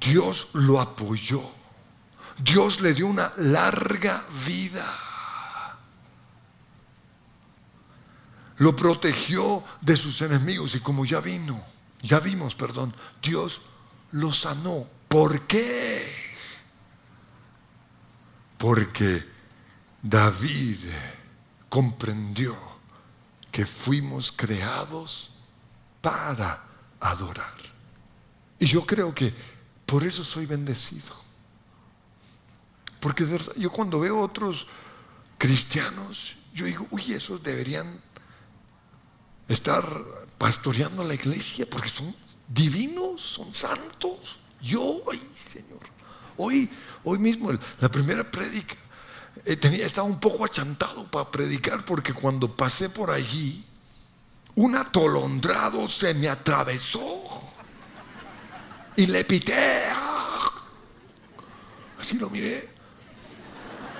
Dios 0.00 0.48
lo 0.52 0.80
apoyó. 0.80 1.42
Dios 2.38 2.80
le 2.80 2.94
dio 2.94 3.06
una 3.06 3.32
larga 3.36 4.22
vida. 4.46 4.86
Lo 8.58 8.74
protegió 8.74 9.62
de 9.80 9.96
sus 9.96 10.22
enemigos 10.22 10.74
y 10.74 10.80
como 10.80 11.04
ya 11.04 11.20
vino, 11.20 11.62
ya 12.00 12.20
vimos, 12.20 12.54
perdón, 12.54 12.94
Dios 13.22 13.60
lo 14.12 14.32
sanó. 14.32 14.86
¿Por 15.08 15.42
qué? 15.42 16.25
Porque 18.58 19.24
David 20.02 20.78
comprendió 21.68 22.56
que 23.50 23.66
fuimos 23.66 24.32
creados 24.32 25.30
para 26.00 26.64
adorar. 27.00 27.56
Y 28.58 28.66
yo 28.66 28.86
creo 28.86 29.14
que 29.14 29.32
por 29.84 30.04
eso 30.04 30.24
soy 30.24 30.46
bendecido. 30.46 31.14
Porque 33.00 33.26
yo 33.56 33.70
cuando 33.70 34.00
veo 34.00 34.20
otros 34.20 34.66
cristianos, 35.38 36.34
yo 36.54 36.64
digo, 36.64 36.86
uy, 36.90 37.12
esos 37.12 37.42
deberían 37.42 38.00
estar 39.48 40.04
pastoreando 40.38 41.04
la 41.04 41.14
iglesia 41.14 41.68
porque 41.68 41.88
son 41.88 42.14
divinos, 42.48 43.20
son 43.22 43.54
santos. 43.54 44.38
Yo, 44.60 45.02
ay 45.10 45.20
Señor, 45.34 45.80
hoy, 46.36 46.70
hoy 47.04 47.18
mismo, 47.18 47.50
la 47.80 47.88
primera 47.88 48.28
prédica, 48.28 48.74
eh, 49.44 49.56
tenía, 49.56 49.86
estaba 49.86 50.06
un 50.06 50.18
poco 50.18 50.44
achantado 50.44 51.10
para 51.10 51.30
predicar 51.30 51.84
porque 51.84 52.12
cuando 52.12 52.54
pasé 52.54 52.88
por 52.88 53.10
allí, 53.10 53.64
un 54.56 54.74
atolondrado 54.74 55.86
se 55.86 56.14
me 56.14 56.28
atravesó 56.28 57.22
y 58.96 59.06
le 59.06 59.24
pité. 59.24 59.84
Así 61.98 62.18
lo 62.18 62.30
miré. 62.30 62.68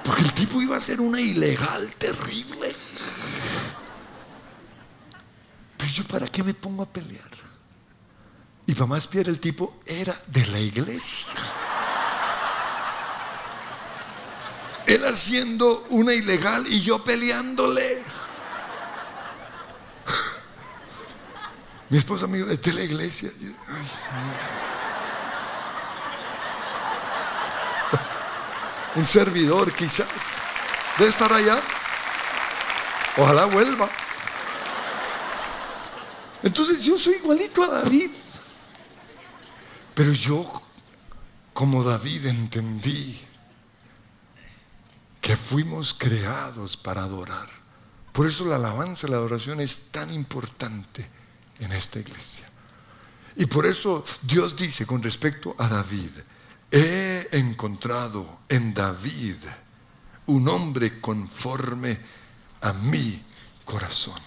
Porque 0.02 0.22
el 0.22 0.32
tipo 0.32 0.62
iba 0.62 0.76
a 0.76 0.80
ser 0.80 1.00
una 1.00 1.20
ilegal 1.20 1.94
terrible. 1.96 2.74
Pero 5.76 5.92
yo, 5.92 6.04
¿para 6.04 6.26
qué 6.28 6.42
me 6.42 6.54
pongo 6.54 6.82
a 6.82 6.86
pelear? 6.86 7.30
Y 8.66 8.72
para 8.72 8.86
más 8.86 9.06
piedra, 9.06 9.30
el 9.30 9.40
tipo 9.40 9.80
era 9.84 10.22
de 10.26 10.46
la 10.46 10.58
iglesia. 10.58 11.26
Él 14.86 15.04
haciendo 15.04 15.84
una 15.90 16.14
ilegal 16.14 16.66
y 16.66 16.80
yo 16.80 17.02
peleándole. 17.02 18.02
Mi 21.88 21.98
esposa 21.98 22.26
me 22.26 22.38
dijo, 22.38 22.48
de 22.48 22.72
la 22.72 22.82
iglesia. 22.82 23.30
Un 28.94 29.04
servidor 29.04 29.72
quizás. 29.72 30.08
Debe 30.98 31.10
estar 31.10 31.32
allá. 31.32 31.60
Ojalá 33.16 33.44
vuelva. 33.46 33.88
Entonces 36.42 36.84
yo 36.84 36.96
soy 36.96 37.14
igualito 37.14 37.62
a 37.64 37.82
David. 37.82 38.10
Pero 39.94 40.12
yo, 40.12 40.44
como 41.52 41.82
David, 41.82 42.26
entendí 42.26 43.26
que 45.26 45.34
fuimos 45.34 45.92
creados 45.92 46.76
para 46.76 47.02
adorar. 47.02 47.48
Por 48.12 48.28
eso 48.28 48.44
la 48.44 48.54
alabanza, 48.54 49.08
la 49.08 49.16
adoración 49.16 49.60
es 49.60 49.90
tan 49.90 50.12
importante 50.12 51.10
en 51.58 51.72
esta 51.72 51.98
iglesia. 51.98 52.48
Y 53.34 53.46
por 53.46 53.66
eso 53.66 54.04
Dios 54.22 54.54
dice 54.54 54.86
con 54.86 55.02
respecto 55.02 55.56
a 55.58 55.66
David, 55.66 56.12
he 56.70 57.26
encontrado 57.32 58.38
en 58.48 58.72
David 58.72 59.34
un 60.26 60.46
hombre 60.46 61.00
conforme 61.00 61.98
a 62.60 62.72
mi 62.72 63.20
corazón. 63.64 64.20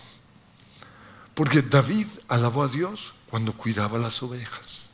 Porque 1.34 1.62
David 1.62 2.08
alabó 2.28 2.64
a 2.64 2.68
Dios 2.68 3.14
cuando 3.30 3.54
cuidaba 3.54 3.98
las 4.00 4.22
ovejas. 4.22 4.90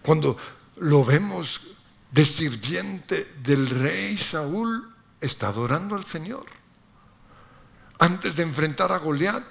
Cuando 0.00 0.36
lo 0.76 1.04
vemos 1.04 1.60
de 2.12 2.24
sirviente 2.24 3.24
del 3.42 3.68
rey 3.68 4.16
Saúl, 4.16 4.94
está 5.20 5.48
adorando 5.48 5.96
al 5.96 6.04
Señor. 6.04 6.46
Antes 7.98 8.36
de 8.36 8.42
enfrentar 8.42 8.92
a 8.92 8.98
Goliat, 8.98 9.44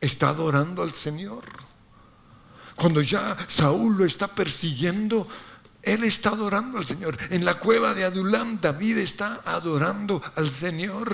está 0.00 0.28
adorando 0.28 0.82
al 0.82 0.92
Señor. 0.92 1.44
Cuando 2.76 3.00
ya 3.00 3.36
Saúl 3.48 3.96
lo 3.96 4.04
está 4.04 4.28
persiguiendo, 4.28 5.26
él 5.82 6.04
está 6.04 6.30
adorando 6.30 6.78
al 6.78 6.86
Señor. 6.86 7.18
En 7.30 7.44
la 7.44 7.58
cueva 7.58 7.94
de 7.94 8.04
Adulam, 8.04 8.60
David 8.60 8.98
está 8.98 9.42
adorando 9.44 10.22
al 10.36 10.50
Señor. 10.50 11.10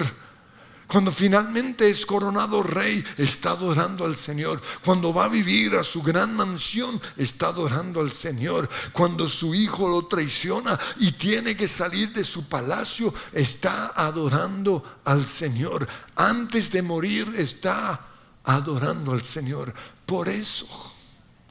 Cuando 0.93 1.11
finalmente 1.11 1.89
es 1.89 2.05
coronado 2.05 2.63
rey, 2.63 3.03
está 3.17 3.53
adorando 3.53 4.05
al 4.05 4.15
Señor. 4.15 4.61
Cuando 4.85 5.15
va 5.15 5.25
a 5.25 5.29
vivir 5.29 5.75
a 5.77 5.85
su 5.85 6.03
gran 6.03 6.37
mansión, 6.37 7.01
está 7.17 7.47
adorando 7.47 7.99
al 7.99 8.13
Señor. 8.13 8.69
Cuando 8.93 9.27
su 9.27 9.55
hijo 9.55 9.89
lo 9.89 10.07
traiciona 10.07 10.79
y 10.99 11.13
tiene 11.13 11.57
que 11.57 11.67
salir 11.67 12.13
de 12.13 12.27
su 12.27 12.47
palacio, 12.47 13.15
está 13.33 13.95
adorando 13.97 15.01
al 15.07 15.25
Señor. 15.25 15.89
Antes 16.15 16.71
de 16.71 16.83
morir, 16.83 17.37
está 17.39 17.99
adorando 18.45 19.13
al 19.13 19.23
Señor. 19.23 19.73
Por 20.05 20.29
eso, 20.29 20.67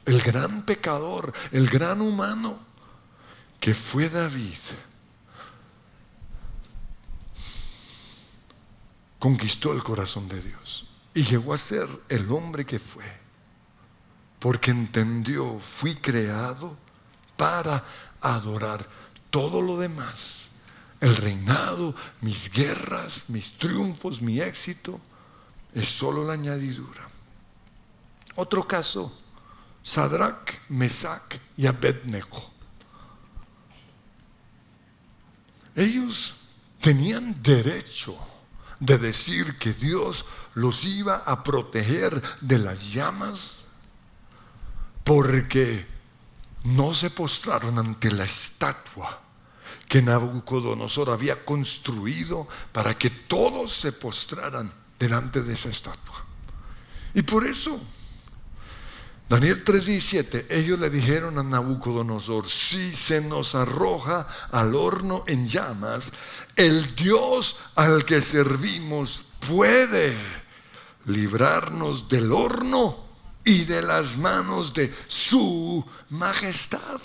el 0.06 0.22
gran 0.22 0.62
pecador, 0.68 1.34
el 1.52 1.68
gran 1.68 2.02
humano 2.02 2.60
que 3.60 3.74
fue 3.74 4.08
David, 4.08 4.60
conquistó 9.22 9.72
el 9.72 9.84
corazón 9.84 10.28
de 10.28 10.42
Dios 10.42 10.88
y 11.14 11.22
llegó 11.22 11.54
a 11.54 11.58
ser 11.60 11.88
el 12.10 12.32
hombre 12.32 12.66
que 12.66 12.80
fue, 12.80 13.06
porque 14.40 14.72
entendió, 14.72 15.60
fui 15.60 15.94
creado 15.94 16.76
para 17.38 17.86
adorar 18.20 18.84
todo 19.30 19.62
lo 19.62 19.78
demás, 19.78 20.48
el 21.00 21.16
reinado, 21.16 21.94
mis 22.22 22.52
guerras, 22.52 23.26
mis 23.28 23.60
triunfos, 23.60 24.24
mi 24.24 24.42
éxito, 24.42 25.00
es 25.76 25.88
solo 25.88 26.24
la 26.24 26.34
añadidura. 26.34 27.08
Otro 28.34 28.68
caso, 28.68 29.16
Sadrach, 29.84 30.68
Mesach 30.70 31.36
y 31.58 31.68
Abednego. 31.68 32.50
Ellos 35.76 36.34
tenían 36.82 37.40
derecho 37.44 38.18
de 38.82 38.98
decir 38.98 39.58
que 39.58 39.74
Dios 39.74 40.26
los 40.56 40.84
iba 40.84 41.18
a 41.18 41.44
proteger 41.44 42.22
de 42.42 42.58
las 42.58 42.92
llamas 42.92 43.62
porque 45.04 45.86
no 46.64 46.94
se 46.94 47.12
postraron 47.12 47.78
ante 47.80 48.12
la 48.12 48.26
estatua 48.26 49.22
que 49.88 50.02
Nabucodonosor 50.02 51.12
había 51.12 51.46
construido 51.46 52.48
para 52.72 52.98
que 52.98 53.10
todos 53.10 53.72
se 53.72 53.92
postraran 53.92 54.72
delante 54.98 55.42
de 55.42 55.54
esa 55.54 55.70
estatua. 55.70 56.26
Y 57.14 57.22
por 57.22 57.46
eso, 57.46 57.80
Daniel 59.32 59.64
3:17, 59.64 60.48
ellos 60.50 60.78
le 60.78 60.90
dijeron 60.90 61.40
a 61.40 61.44
Nabucodonosor, 61.44 62.50
si 62.50 62.94
se 62.94 63.22
nos 63.22 63.56
arroja 63.56 64.28
al 64.52 64.76
horno 64.76 65.24
en 65.26 65.48
llamas, 65.48 66.12
el 66.58 66.94
Dios 66.98 67.56
al 67.76 68.04
que 68.04 68.20
servimos 68.20 69.24
puede 69.48 70.18
librarnos 71.06 72.10
del 72.10 72.34
horno 72.34 73.06
y 73.46 73.64
de 73.64 73.82
las 73.82 74.18
manos 74.18 74.74
de 74.74 74.94
su 75.08 75.82
majestad. 76.10 77.00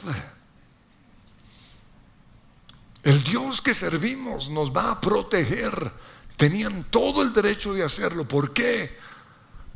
El 3.05 3.23
Dios 3.23 3.63
que 3.63 3.73
servimos 3.73 4.51
nos 4.51 4.73
va 4.73 4.91
a 4.91 5.01
proteger. 5.01 5.93
Tenían 6.37 6.89
todo 6.91 7.23
el 7.23 7.33
derecho 7.33 7.73
de 7.73 7.85
hacerlo. 7.85 8.27
¿Por 8.27 8.53
qué? 8.53 8.99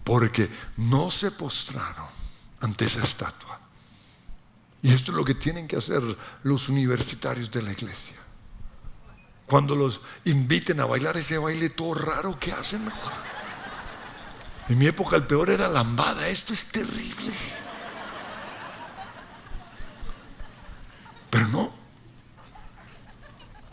Porque 0.02 0.50
no 0.78 1.12
se 1.12 1.30
postraron 1.30 2.19
ante 2.60 2.84
esa 2.86 3.02
estatua. 3.02 3.60
Y 4.82 4.92
esto 4.92 5.12
es 5.12 5.16
lo 5.16 5.24
que 5.24 5.34
tienen 5.34 5.68
que 5.68 5.76
hacer 5.76 6.02
los 6.42 6.68
universitarios 6.68 7.50
de 7.50 7.62
la 7.62 7.72
iglesia 7.72 8.16
cuando 9.50 9.74
los 9.74 10.00
inviten 10.26 10.78
a 10.78 10.86
bailar 10.86 11.16
ese 11.16 11.36
baile 11.36 11.70
todo 11.70 11.94
raro 11.94 12.38
que 12.38 12.52
hacen. 12.52 12.88
En 14.68 14.78
mi 14.78 14.86
época 14.86 15.16
el 15.16 15.26
peor 15.26 15.50
era 15.50 15.68
lambada, 15.68 16.28
esto 16.28 16.52
es 16.52 16.66
terrible. 16.66 17.32
Pero 21.30 21.48
no, 21.48 21.72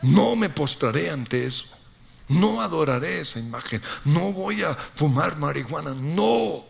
no 0.02 0.36
me 0.36 0.50
postraré 0.50 1.12
ante 1.12 1.46
eso. 1.46 1.68
No 2.28 2.60
adoraré 2.60 3.20
esa 3.20 3.40
imagen. 3.40 3.80
No 4.04 4.34
voy 4.34 4.64
a 4.64 4.74
fumar 4.74 5.38
marihuana. 5.38 5.94
No. 5.94 6.66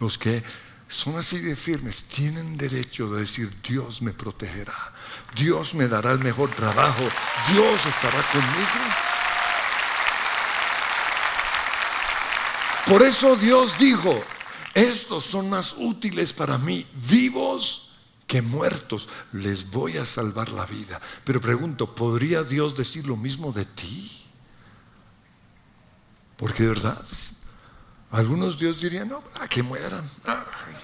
Los 0.00 0.16
que 0.16 0.42
son 0.88 1.18
así 1.18 1.38
de 1.38 1.54
firmes 1.54 2.04
tienen 2.04 2.56
derecho 2.56 3.10
de 3.10 3.20
decir, 3.20 3.54
Dios 3.62 4.00
me 4.00 4.12
protegerá, 4.12 4.94
Dios 5.36 5.74
me 5.74 5.86
dará 5.86 6.12
el 6.12 6.18
mejor 6.18 6.50
trabajo, 6.50 7.02
Dios 7.52 7.86
estará 7.86 8.22
conmigo. 8.32 9.08
Por 12.86 13.02
eso 13.02 13.36
Dios 13.36 13.78
dijo, 13.78 14.18
estos 14.72 15.24
son 15.24 15.50
más 15.50 15.74
útiles 15.76 16.32
para 16.32 16.56
mí, 16.56 16.86
vivos 16.94 17.90
que 18.26 18.40
muertos, 18.40 19.08
les 19.32 19.70
voy 19.70 19.98
a 19.98 20.06
salvar 20.06 20.50
la 20.50 20.64
vida. 20.64 21.00
Pero 21.24 21.40
pregunto, 21.40 21.94
¿podría 21.94 22.42
Dios 22.42 22.76
decir 22.76 23.06
lo 23.06 23.16
mismo 23.16 23.52
de 23.52 23.64
ti? 23.64 24.24
Porque 26.36 26.62
de 26.62 26.68
verdad, 26.70 27.02
algunos 28.10 28.58
Dios 28.58 28.80
dirían, 28.80 29.08
no, 29.08 29.22
a 29.40 29.46
que 29.48 29.62
mueran. 29.62 30.04
Ay. 30.24 30.74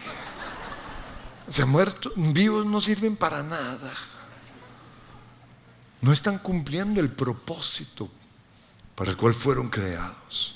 Se 1.49 1.65
muertos, 1.65 2.13
vivos 2.17 2.67
no 2.67 2.81
sirven 2.81 3.17
para 3.17 3.43
nada. 3.43 3.93
No 6.01 6.13
están 6.13 6.39
cumpliendo 6.39 7.01
el 7.01 7.11
propósito 7.11 8.11
para 8.95 9.11
el 9.11 9.17
cual 9.17 9.35
fueron 9.35 9.69
creados. 9.69 10.55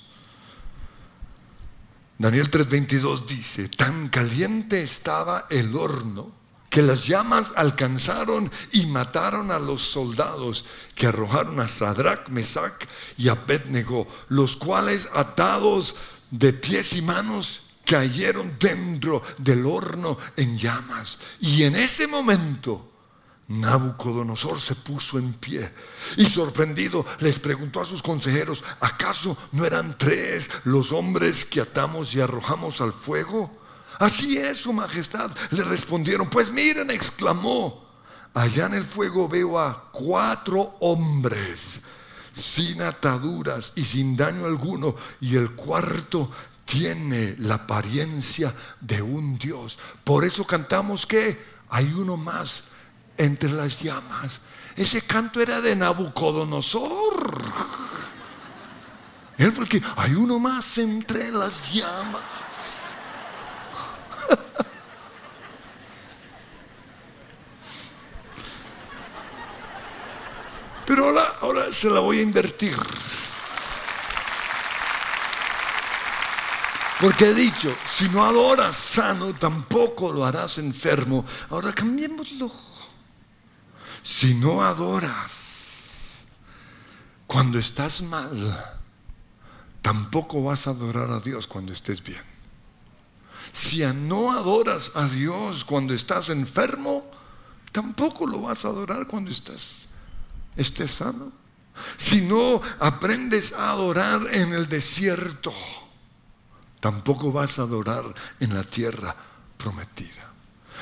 Daniel 2.19 2.51
3:22 2.51 3.27
dice, 3.27 3.69
tan 3.69 4.09
caliente 4.09 4.83
estaba 4.83 5.47
el 5.51 5.77
horno 5.77 6.33
que 6.69 6.83
las 6.83 7.07
llamas 7.07 7.53
alcanzaron 7.57 8.51
y 8.73 8.87
mataron 8.87 9.51
a 9.51 9.59
los 9.59 9.83
soldados 9.83 10.65
que 10.95 11.07
arrojaron 11.07 11.61
a 11.61 11.69
Sadrach, 11.69 12.29
Mesach 12.29 12.87
y 13.17 13.29
Abednego, 13.29 14.07
los 14.29 14.57
cuales 14.57 15.09
atados 15.15 15.95
de 16.31 16.53
pies 16.53 16.93
y 16.95 17.03
manos 17.03 17.63
cayeron 17.85 18.57
dentro 18.61 19.23
del 19.39 19.65
horno 19.65 20.19
en 20.37 20.57
llamas. 20.57 21.19
Y 21.41 21.63
en 21.63 21.75
ese 21.75 22.07
momento 22.07 22.89
Nabucodonosor 23.49 24.61
se 24.61 24.75
puso 24.75 25.19
en 25.19 25.33
pie 25.33 25.73
y 26.19 26.27
sorprendido 26.27 27.07
les 27.21 27.39
preguntó 27.39 27.81
a 27.81 27.87
sus 27.87 28.03
consejeros, 28.03 28.63
¿acaso 28.79 29.39
no 29.53 29.65
eran 29.65 29.97
tres 29.97 30.51
los 30.65 30.93
hombres 30.93 31.47
que 31.47 31.63
atamos 31.63 32.15
y 32.15 32.21
arrojamos 32.21 32.83
al 32.83 32.93
fuego? 32.93 33.51
Así 33.99 34.37
es, 34.37 34.59
su 34.59 34.73
majestad. 34.75 35.31
Le 35.51 35.65
respondieron, 35.65 36.29
pues 36.29 36.53
miren, 36.53 36.91
exclamó, 36.91 37.89
allá 38.35 38.67
en 38.67 38.75
el 38.75 38.85
fuego 38.85 39.29
veo 39.29 39.59
a 39.59 39.91
cuatro 39.91 40.77
hombres 40.81 41.81
sin 42.39 42.83
ataduras 42.83 43.73
y 43.75 43.85
sin 43.85 44.17
daño 44.17 44.47
alguno, 44.47 44.95
y 45.21 45.37
el 45.37 45.53
cuarto 45.53 46.31
tiene 46.65 47.35
la 47.39 47.55
apariencia 47.55 48.55
de 48.81 49.03
un 49.03 49.39
Dios. 49.39 49.79
Por 50.05 50.25
eso 50.25 50.47
cantamos 50.47 51.07
que 51.07 51.39
hay 51.71 51.93
uno 51.93 52.17
más 52.17 52.65
entre 53.17 53.51
las 53.51 53.81
llamas. 53.81 54.41
Ese 54.77 55.03
canto 55.03 55.41
era 55.41 55.61
de 55.61 55.75
Nabucodonosor. 55.75 57.43
Él 59.39 59.53
fue 59.53 59.65
el 59.65 59.71
que 59.71 59.83
hay 59.97 60.15
uno 60.15 60.39
más 60.39 60.79
entre 60.79 61.31
las 61.31 61.73
llamas. 61.73 62.38
Pero 70.89 71.05
ahora, 71.05 71.37
ahora 71.43 71.71
se 71.71 71.91
la 71.91 72.01
voy 72.01 72.21
a 72.21 72.23
invertir. 72.23 72.75
Porque 76.99 77.27
he 77.27 77.35
dicho, 77.35 77.77
si 77.85 78.09
no 78.09 78.25
adoras 78.25 78.75
sano, 78.75 79.35
tampoco 79.35 80.11
lo 80.11 80.25
harás 80.25 80.57
enfermo. 80.57 81.27
Ahora 81.51 81.75
cambiémoslo. 81.75 82.51
Si 84.03 84.33
no 84.33 84.65
adoras 84.65 86.25
cuando 87.27 87.59
estás 87.59 88.01
mal, 88.01 88.81
tampoco 89.83 90.43
vas 90.43 90.67
a 90.67 90.71
adorar 90.71 91.11
a 91.11 91.21
Dios 91.21 91.47
cuando 91.47 91.75
estés 91.75 92.03
bien. 92.03 92.25
Si 93.53 93.85
no 93.85 94.33
adoras 94.33 94.93
a 94.95 95.07
Dios 95.07 95.67
cuando 95.67 95.93
estás 95.93 96.31
enfermo, 96.31 97.05
tampoco 97.73 98.27
lo 98.27 98.41
vas 98.41 98.65
a 98.65 98.69
adorar 98.69 99.07
cuando 99.07 99.31
estás, 99.31 99.88
estés 100.59 100.91
sano. 100.91 101.33
Si 101.97 102.21
no 102.21 102.61
aprendes 102.81 103.53
a 103.53 103.71
adorar 103.71 104.23
en 104.33 104.53
el 104.53 104.69
desierto, 104.69 105.55
tampoco 106.81 107.33
vas 107.33 107.59
a 107.59 107.63
adorar 107.63 108.05
en 108.41 108.55
la 108.55 108.65
tierra 108.65 109.15
prometida. 109.57 110.29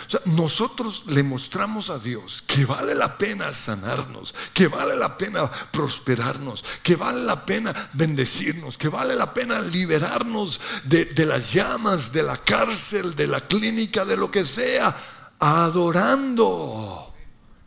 O 0.07 0.11
sea, 0.11 0.21
nosotros 0.27 1.05
le 1.07 1.23
mostramos 1.23 1.91
a 1.91 1.99
Dios 1.99 2.45
que 2.47 2.65
vale 2.65 2.95
la 2.95 3.19
pena 3.19 3.53
sanarnos, 3.53 4.35
que 4.53 4.69
vale 4.69 4.95
la 4.95 5.17
pena 5.17 5.51
prosperarnos, 5.51 6.65
que 6.83 6.97
vale 6.97 7.25
la 7.25 7.45
pena 7.45 7.91
bendecirnos, 7.95 8.79
que 8.79 8.89
vale 8.89 9.15
la 9.15 9.35
pena 9.35 9.61
liberarnos 9.61 10.61
de, 10.85 11.07
de 11.07 11.27
las 11.27 11.53
llamas, 11.53 12.13
de 12.13 12.23
la 12.23 12.37
cárcel, 12.39 13.15
de 13.15 13.27
la 13.27 13.41
clínica, 13.41 14.05
de 14.05 14.17
lo 14.17 14.31
que 14.31 14.45
sea, 14.45 14.95
adorando 15.41 17.06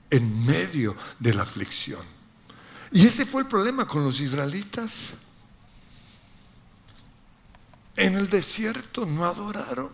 en 0.10 0.46
medio 0.46 0.96
de 1.20 1.34
la 1.34 1.44
aflicción. 1.44 2.06
Y 2.92 3.06
ese 3.06 3.26
fue 3.26 3.42
el 3.42 3.48
problema 3.48 3.88
con 3.88 4.04
los 4.04 4.20
israelitas. 4.20 5.12
En 7.96 8.16
el 8.16 8.30
desierto 8.30 9.06
no 9.06 9.26
adoraron. 9.26 9.92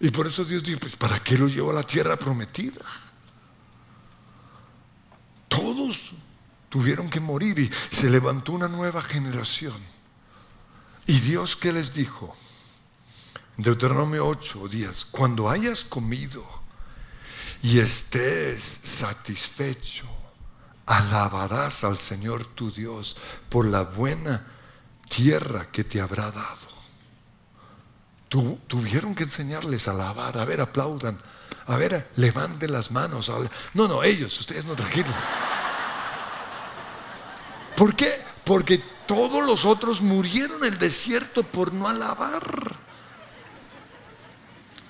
Y 0.00 0.10
por 0.10 0.26
eso 0.26 0.44
Dios 0.44 0.62
dijo, 0.62 0.80
pues 0.80 0.96
¿para 0.96 1.22
qué 1.22 1.38
los 1.38 1.52
llevó 1.54 1.70
a 1.70 1.74
la 1.74 1.82
tierra 1.82 2.16
prometida? 2.16 2.84
Todos 5.48 6.12
tuvieron 6.68 7.08
que 7.08 7.20
morir 7.20 7.58
y 7.58 7.70
se 7.90 8.10
levantó 8.10 8.52
una 8.52 8.68
nueva 8.68 9.02
generación. 9.02 9.80
¿Y 11.06 11.20
Dios 11.20 11.56
qué 11.56 11.72
les 11.72 11.92
dijo? 11.92 12.36
Deuteronomio 13.56 14.26
8 14.26 14.62
o 14.62 14.68
10, 14.68 15.04
cuando 15.06 15.48
hayas 15.48 15.84
comido 15.84 16.63
y 17.64 17.78
estés 17.78 18.80
satisfecho, 18.82 20.04
alabarás 20.84 21.82
al 21.82 21.96
Señor 21.96 22.44
tu 22.44 22.70
Dios 22.70 23.16
por 23.48 23.64
la 23.64 23.80
buena 23.80 24.46
tierra 25.08 25.68
que 25.72 25.82
te 25.82 25.98
habrá 25.98 26.30
dado. 26.30 26.74
tuvieron 28.68 29.14
que 29.14 29.22
enseñarles 29.22 29.88
a 29.88 29.92
alabar, 29.92 30.36
a 30.36 30.44
ver, 30.44 30.60
aplaudan, 30.60 31.18
a 31.66 31.76
ver, 31.76 32.10
levanten 32.16 32.70
las 32.70 32.90
manos. 32.90 33.32
No, 33.72 33.88
no, 33.88 34.02
ellos, 34.02 34.38
ustedes 34.38 34.66
no 34.66 34.76
tranquilos. 34.76 35.14
¿Por 37.78 37.96
qué? 37.96 38.12
Porque 38.44 38.76
todos 39.06 39.42
los 39.42 39.64
otros 39.64 40.02
murieron 40.02 40.64
en 40.64 40.74
el 40.74 40.78
desierto 40.78 41.42
por 41.42 41.72
no 41.72 41.88
alabar. 41.88 42.76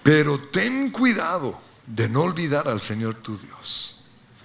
Pero 0.02 0.40
ten 0.50 0.90
cuidado 0.90 1.62
de 1.86 2.08
no 2.08 2.22
olvidar 2.22 2.68
al 2.68 2.80
Señor 2.80 3.16
tu 3.16 3.36
Dios. 3.36 3.94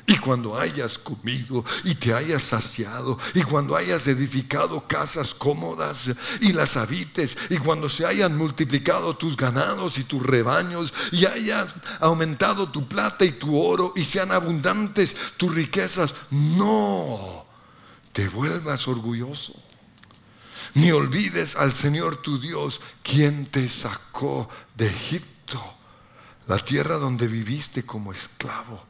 Y 0.09 0.17
cuando 0.17 0.57
hayas 0.57 0.97
comido 0.97 1.63
y 1.83 1.93
te 1.93 2.15
hayas 2.15 2.41
saciado, 2.41 3.19
y 3.35 3.43
cuando 3.43 3.75
hayas 3.75 4.07
edificado 4.07 4.87
casas 4.87 5.35
cómodas 5.35 6.09
y 6.41 6.51
las 6.51 6.77
habites, 6.77 7.37
y 7.51 7.57
cuando 7.57 7.89
se 7.89 8.07
hayan 8.07 8.35
multiplicado 8.35 9.15
tus 9.15 9.37
ganados 9.37 9.99
y 9.99 10.03
tus 10.03 10.25
rebaños, 10.25 10.95
y 11.11 11.27
hayas 11.27 11.75
aumentado 11.99 12.71
tu 12.71 12.87
plata 12.87 13.23
y 13.23 13.33
tu 13.33 13.55
oro, 13.61 13.93
y 13.95 14.03
sean 14.03 14.31
abundantes 14.31 15.15
tus 15.37 15.53
riquezas, 15.53 16.15
no 16.31 17.45
te 18.11 18.27
vuelvas 18.29 18.87
orgulloso. 18.87 19.53
Ni 20.73 20.91
olvides 20.91 21.55
al 21.55 21.71
Señor 21.71 22.15
tu 22.15 22.39
Dios, 22.39 22.81
quien 23.03 23.45
te 23.45 23.69
sacó 23.69 24.49
de 24.75 24.87
Egipto, 24.87 25.75
la 26.49 26.57
tierra 26.57 26.97
donde 26.97 27.27
viviste 27.27 27.83
como 27.83 28.11
esclavo 28.11 28.83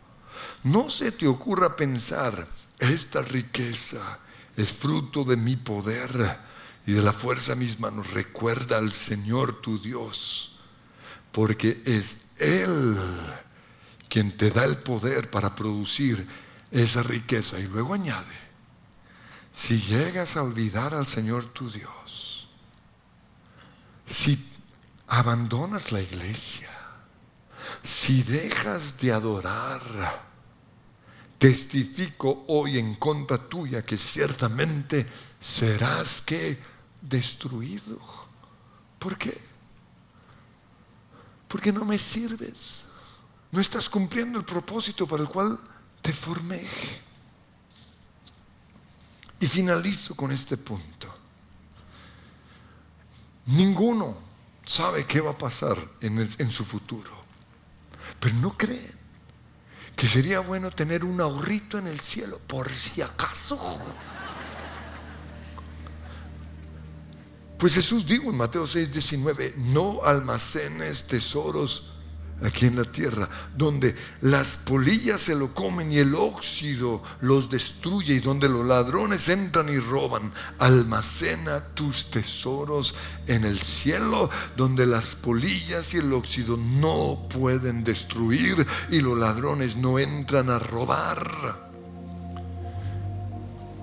no 0.64 0.90
se 0.90 1.12
te 1.12 1.28
ocurra 1.28 1.76
pensar, 1.76 2.48
esta 2.80 3.22
riqueza 3.22 4.20
es 4.56 4.72
fruto 4.72 5.26
de 5.26 5.36
mi 5.36 5.58
poder 5.58 6.40
y 6.86 6.94
de 6.94 7.02
la 7.02 7.12
fuerza 7.12 7.54
de 7.54 7.60
mis 7.60 7.80
manos. 7.80 8.12
Recuerda 8.12 8.78
al 8.78 8.92
Señor 8.92 9.62
tu 9.62 9.78
Dios, 9.78 10.58
porque 11.34 11.82
es 11.86 12.18
Él 12.38 12.98
quien 14.08 14.36
te 14.38 14.50
da 14.52 14.64
el 14.64 14.78
poder 14.78 15.30
para 15.30 15.54
producir 15.54 16.28
esa 16.72 17.04
riqueza. 17.04 17.60
Y 17.60 17.68
luego 17.68 17.94
añade, 17.94 18.36
si 19.52 19.80
llegas 19.80 20.38
a 20.38 20.44
olvidar 20.44 20.94
al 20.94 21.06
Señor 21.06 21.46
tu 21.48 21.70
Dios, 21.70 22.48
si 24.06 24.46
abandonas 25.08 25.92
la 25.92 26.02
iglesia, 26.02 26.79
si 27.84 28.24
dejas 28.24 28.98
de 28.98 29.12
adorar, 29.12 30.30
testifico 31.38 32.44
hoy 32.48 32.78
en 32.78 32.96
contra 32.96 33.38
tuya 33.38 33.82
que 33.82 33.98
ciertamente 33.98 35.08
serás 35.40 36.22
que 36.22 36.60
destruido. 37.02 38.00
¿Por 39.00 39.18
qué? 39.18 39.38
Porque 41.48 41.72
no 41.72 41.86
me 41.86 41.98
sirves. 41.98 42.84
No 43.52 43.62
estás 43.62 43.90
cumpliendo 43.90 44.38
el 44.38 44.46
propósito 44.46 45.08
para 45.08 45.24
el 45.24 45.30
cual 45.30 45.58
te 46.02 46.14
formé. 46.14 46.68
Y 49.40 49.48
finalizo 49.48 50.14
con 50.16 50.32
este 50.32 50.58
punto. 50.58 51.08
Ninguno 53.46 54.18
sabe 54.66 55.08
qué 55.08 55.22
va 55.22 55.32
a 55.32 55.38
pasar 55.38 55.78
en, 56.02 56.20
en 56.20 56.52
su 56.52 56.66
futuro. 56.66 57.19
Pero 58.20 58.36
no 58.36 58.58
creen 58.58 59.00
que 59.96 60.08
sería 60.08 60.40
bueno 60.40 60.72
tener 60.72 61.04
un 61.04 61.20
ahorrito 61.20 61.78
en 61.78 61.88
el 61.88 62.00
cielo, 62.00 62.40
por 62.48 62.70
si 62.70 63.02
acaso. 63.02 63.80
Pues 67.58 67.76
Jesús 67.76 68.06
dijo 68.06 68.30
en 68.30 68.38
Mateo 68.38 68.66
6, 68.66 68.92
19, 68.92 69.56
no 69.58 70.02
almacenes 70.06 71.06
tesoros 71.06 71.89
aquí 72.42 72.68
en 72.68 72.78
la 72.78 72.86
tierra, 72.86 73.30
donde 73.56 73.96
las 74.22 74.58
polillas 74.58 75.22
se 75.22 75.36
lo 75.36 75.54
comen 75.54 75.92
y 75.92 75.98
el 75.98 76.16
óxido 76.16 77.04
los 77.22 77.50
destruye 77.50 78.14
y 78.14 78.20
donde 78.20 78.48
los 78.48 78.66
ladrones 78.66 79.28
entran 79.30 79.70
y 79.70 79.78
roban. 79.78 80.32
Almacena 80.58 81.62
tus 81.74 82.10
tesoros 82.10 82.96
en 83.28 83.44
el 83.44 83.60
cielo, 83.60 84.30
donde 84.56 84.86
las 84.86 85.16
polillas 85.16 85.94
y 85.94 85.98
el 85.98 86.14
óxido 86.14 86.58
no 86.58 87.28
pueden 87.30 87.84
destruir 87.84 88.66
y 88.90 89.02
los 89.02 89.18
ladrones 89.18 89.76
no 89.76 90.00
entran 90.00 90.50
a 90.50 90.60
robar. 90.60 91.70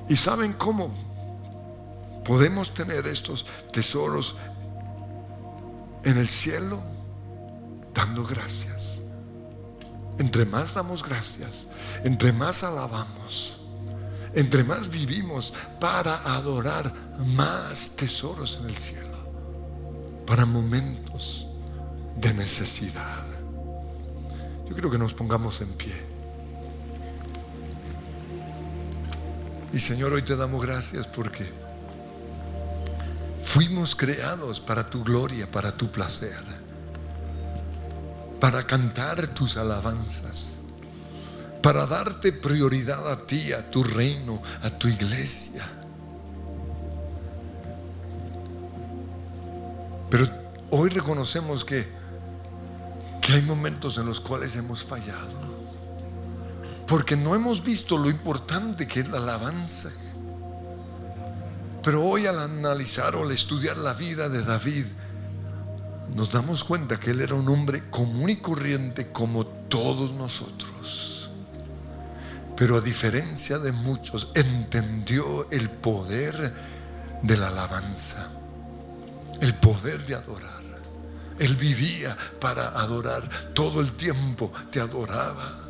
¿Y 0.09 0.17
saben 0.17 0.53
cómo? 0.55 0.95
Podemos 2.25 2.75
tener 2.75 3.07
estos 3.07 3.45
tesoros 3.73 4.37
en 6.05 6.17
el 6.19 6.29
cielo 6.29 6.96
dando 7.97 8.25
gracias. 8.25 9.01
Entre 10.19 10.45
más 10.45 10.75
damos 10.75 11.03
gracias, 11.03 11.67
entre 12.05 12.33
más 12.33 12.63
alabamos, 12.63 13.59
entre 14.35 14.63
más 14.63 14.89
vivimos 14.89 15.53
para 15.81 16.17
adorar, 16.35 16.93
más 17.35 17.91
tesoros 17.97 18.59
en 18.61 18.69
el 18.69 18.77
cielo, 18.77 19.19
para 20.27 20.47
momentos 20.47 21.47
de 22.17 22.33
necesidad. 22.35 23.25
Yo 24.69 24.75
creo 24.75 24.91
que 24.91 24.99
nos 24.99 25.15
pongamos 25.15 25.61
en 25.61 25.73
pie. 25.75 25.95
Y 29.73 29.81
Señor, 29.81 30.13
hoy 30.13 30.23
te 30.23 30.37
damos 30.37 30.65
gracias 30.65 31.07
porque 31.07 31.67
Fuimos 33.47 33.95
creados 33.95 34.61
para 34.61 34.91
tu 34.91 35.05
gloria, 35.05 35.51
para 35.51 35.71
tu 35.71 35.91
placer, 35.91 36.43
para 38.41 38.67
cantar 38.67 39.27
tus 39.29 39.57
alabanzas, 39.57 40.55
para 41.63 41.87
darte 41.87 42.33
prioridad 42.33 43.11
a 43.11 43.27
ti, 43.27 43.53
a 43.53 43.71
tu 43.71 43.83
reino, 43.83 44.43
a 44.63 44.71
tu 44.71 44.89
iglesia. 44.89 45.65
Pero 50.11 50.29
hoy 50.71 50.91
reconocemos 50.91 51.65
que, 51.65 51.87
que 53.21 53.33
hay 53.33 53.43
momentos 53.43 53.99
en 53.99 54.07
los 54.07 54.21
cuales 54.21 54.55
hemos 54.57 54.85
fallado, 54.85 55.57
porque 56.87 57.17
no 57.17 57.35
hemos 57.35 57.65
visto 57.65 57.99
lo 57.99 58.09
importante 58.09 58.87
que 58.87 59.01
es 59.01 59.09
la 59.09 59.19
alabanza 59.19 59.91
pero 61.87 62.03
hoy 62.03 62.27
al 62.27 62.41
analizar 62.41 63.15
o 63.15 63.23
al 63.23 63.31
estudiar 63.31 63.77
la 63.77 63.95
vida 63.95 64.29
de 64.29 64.43
David, 64.43 64.87
nos 66.15 66.33
damos 66.33 66.65
cuenta 66.65 66.99
que 66.99 67.11
él 67.11 67.21
era 67.21 67.35
un 67.35 67.49
hombre 67.49 67.91
común 67.91 68.31
y 68.31 68.37
corriente 68.37 69.13
como 69.13 69.47
todos 69.47 70.13
nosotros. 70.13 71.31
Pero 72.57 72.77
a 72.77 72.81
diferencia 72.81 73.59
de 73.59 73.73
muchos, 73.73 74.31
entendió 74.35 75.51
el 75.51 75.69
poder 75.69 76.55
de 77.23 77.37
la 77.37 77.49
alabanza, 77.49 78.31
el 79.41 79.55
poder 79.57 80.07
de 80.07 80.15
adorar. 80.15 80.65
Él 81.39 81.57
vivía 81.57 82.17
para 82.41 82.69
adorar, 82.69 83.29
todo 83.53 83.81
el 83.81 83.93
tiempo 83.93 84.51
te 84.71 84.81
adoraba. 84.81 85.61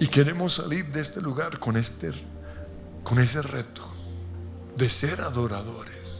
Y 0.00 0.06
queremos 0.06 0.54
salir 0.54 0.86
de 0.86 1.00
este 1.00 1.20
lugar 1.20 1.58
con 1.58 1.76
este 1.76 2.12
con 3.04 3.18
ese 3.20 3.42
reto 3.42 3.82
de 4.76 4.88
ser 4.88 5.20
adoradores, 5.20 6.13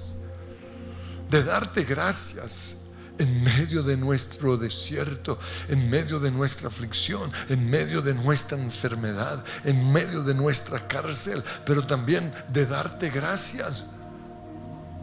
de 1.35 1.43
darte 1.43 1.83
gracias 1.83 2.77
en 3.19 3.43
medio 3.43 3.83
de 3.83 3.97
nuestro 3.97 4.57
desierto, 4.57 5.37
en 5.69 5.91
medio 5.91 6.21
de 6.21 6.31
nuestra 6.31 6.69
aflicción, 6.69 7.33
en 7.49 7.69
medio 7.69 8.01
de 8.01 8.15
nuestra 8.15 8.57
enfermedad, 8.57 9.45
en 9.65 9.93
medio 9.93 10.23
de 10.23 10.33
nuestra 10.33 10.87
cárcel, 10.87 11.43
pero 11.67 11.85
también 11.85 12.33
de 12.53 12.67
darte 12.67 13.11
gracias 13.11 13.85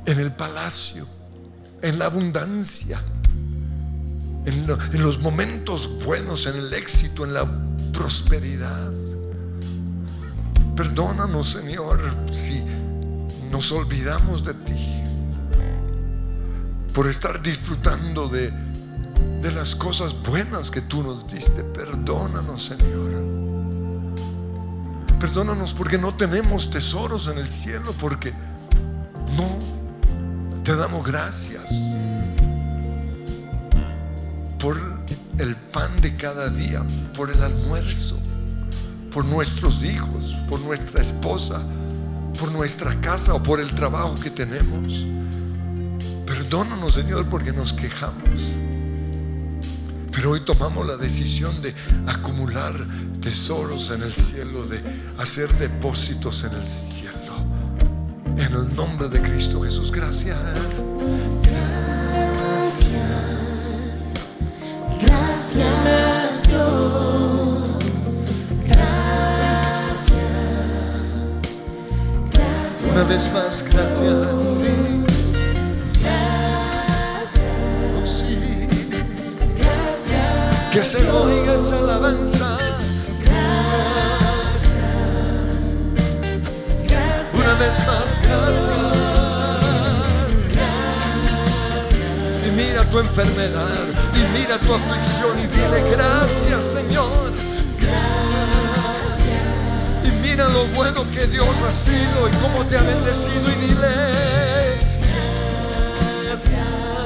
en 0.05 0.21
el 0.21 0.31
palacio, 0.31 1.05
en 1.81 1.99
la 1.99 2.05
abundancia, 2.05 3.03
en, 4.45 4.67
los 5.03 5.19
momentos 5.19 5.89
buenos, 6.05 6.45
en 6.45 6.55
el 6.55 6.73
éxito, 6.73 7.25
en 7.25 7.33
la 7.33 7.45
prosperidad. 7.91 8.93
Perdónanos, 10.77 11.49
Señor, 11.49 11.99
si 12.31 12.63
nos 13.51 13.69
olvidamos 13.73 14.45
de 14.45 14.53
ti 14.53 15.01
por 16.93 17.07
estar 17.07 17.41
disfrutando 17.41 18.27
de, 18.27 18.51
de 19.41 19.51
las 19.51 19.75
cosas 19.75 20.15
buenas 20.23 20.71
que 20.71 20.81
tú 20.81 21.03
nos 21.03 21.27
diste. 21.27 21.63
Perdónanos, 21.63 22.65
Señor. 22.65 23.11
Perdónanos 25.19 25.73
porque 25.73 25.97
no 25.97 26.15
tenemos 26.15 26.71
tesoros 26.71 27.27
en 27.27 27.37
el 27.37 27.49
cielo, 27.49 27.93
porque 27.99 28.33
no 29.37 29.59
te 30.63 30.75
damos 30.75 31.05
gracias 31.05 31.63
por 34.59 34.79
el 35.37 35.55
pan 35.55 36.01
de 36.01 36.15
cada 36.17 36.49
día, 36.49 36.83
por 37.15 37.29
el 37.29 37.41
almuerzo 37.41 38.21
por 39.11 39.25
nuestros 39.25 39.83
hijos, 39.83 40.35
por 40.49 40.59
nuestra 40.61 41.01
esposa, 41.01 41.61
por 42.39 42.51
nuestra 42.51 42.99
casa 43.01 43.33
o 43.33 43.43
por 43.43 43.59
el 43.59 43.73
trabajo 43.75 44.15
que 44.19 44.29
tenemos. 44.29 45.05
Perdónanos, 46.51 46.95
Señor, 46.95 47.25
porque 47.27 47.53
nos 47.53 47.71
quejamos. 47.71 48.41
Pero 50.11 50.31
hoy 50.31 50.41
tomamos 50.41 50.85
la 50.85 50.97
decisión 50.97 51.61
de 51.61 51.73
acumular 52.05 52.73
tesoros 53.21 53.89
en 53.91 54.01
el 54.03 54.13
cielo, 54.13 54.67
de 54.67 54.83
hacer 55.17 55.57
depósitos 55.57 56.43
en 56.43 56.51
el 56.51 56.67
cielo. 56.67 57.15
En 58.35 58.51
el 58.51 58.75
nombre 58.75 59.07
de 59.07 59.21
Cristo 59.21 59.61
Jesús, 59.61 59.93
gracias. 59.93 60.37
Gracias, 61.41 62.83
gracias 64.99 66.47
Dios. 66.49 68.11
Una 72.91 73.03
vez 73.05 73.31
más, 73.31 73.63
gracias. 73.71 74.11
Oh, 74.11 75.00
Que 80.71 80.83
se 80.83 81.09
oiga 81.09 81.55
esa 81.55 81.77
alabanza. 81.79 82.57
Una 87.33 87.53
vez 87.55 87.85
más, 87.87 88.21
gracias. 88.23 88.69
Y 92.47 92.51
mira 92.55 92.83
tu 92.85 92.99
enfermedad, 92.99 93.85
y 94.15 94.37
mira 94.37 94.57
tu 94.57 94.73
aflicción, 94.73 95.37
y 95.39 95.47
dile 95.47 95.91
gracias, 95.91 96.65
Señor 96.65 97.31
lo 100.49 100.65
bueno 100.67 101.05
que 101.13 101.27
Dios 101.27 101.61
ha 101.61 101.71
sido 101.71 102.27
y 102.27 102.31
cómo 102.41 102.65
te 102.65 102.77
ha 102.77 102.81
bendecido 102.81 103.51
y 103.51 103.55
dile 103.67 103.87
gracias 106.25 107.00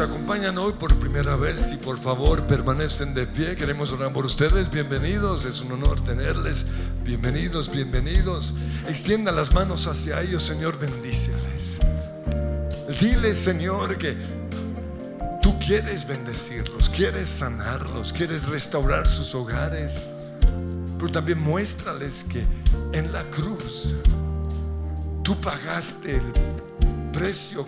acompañan 0.00 0.58
hoy 0.58 0.72
por 0.74 0.94
primera 0.96 1.34
vez 1.36 1.72
y 1.72 1.76
por 1.76 1.98
favor 1.98 2.46
permanecen 2.46 3.14
de 3.14 3.26
pie. 3.26 3.56
Queremos 3.56 3.90
orar 3.90 4.12
por 4.12 4.24
ustedes. 4.24 4.70
Bienvenidos, 4.70 5.44
es 5.44 5.60
un 5.60 5.72
honor 5.72 6.00
tenerles. 6.02 6.66
Bienvenidos, 7.04 7.70
bienvenidos. 7.70 8.54
Extienda 8.86 9.32
las 9.32 9.52
manos 9.52 9.86
hacia 9.86 10.20
ellos, 10.20 10.42
Señor, 10.42 10.78
bendíceles. 10.78 11.80
Dile, 13.00 13.34
Señor, 13.34 13.98
que 13.98 14.16
tú 15.42 15.58
quieres 15.58 16.06
bendecirlos, 16.06 16.88
quieres 16.88 17.28
sanarlos, 17.28 18.12
quieres 18.12 18.46
restaurar 18.46 19.08
sus 19.08 19.34
hogares. 19.34 20.06
Pero 20.98 21.10
también 21.10 21.40
muéstrales 21.40 22.24
que 22.24 22.44
en 22.92 23.12
la 23.12 23.24
cruz 23.30 23.94
tú 25.24 25.40
pagaste 25.40 26.16
el 26.16 26.32
precio 27.12 27.66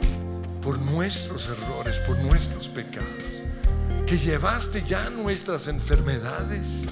por 0.63 0.79
nuestros 0.79 1.49
errores, 1.49 2.01
por 2.01 2.19
nuestros 2.19 2.69
pecados. 2.69 3.09
Que 4.07 4.19
llevaste 4.19 4.83
ya 4.85 5.11
nuestras 5.11 5.69
enfermedades. 5.69 6.85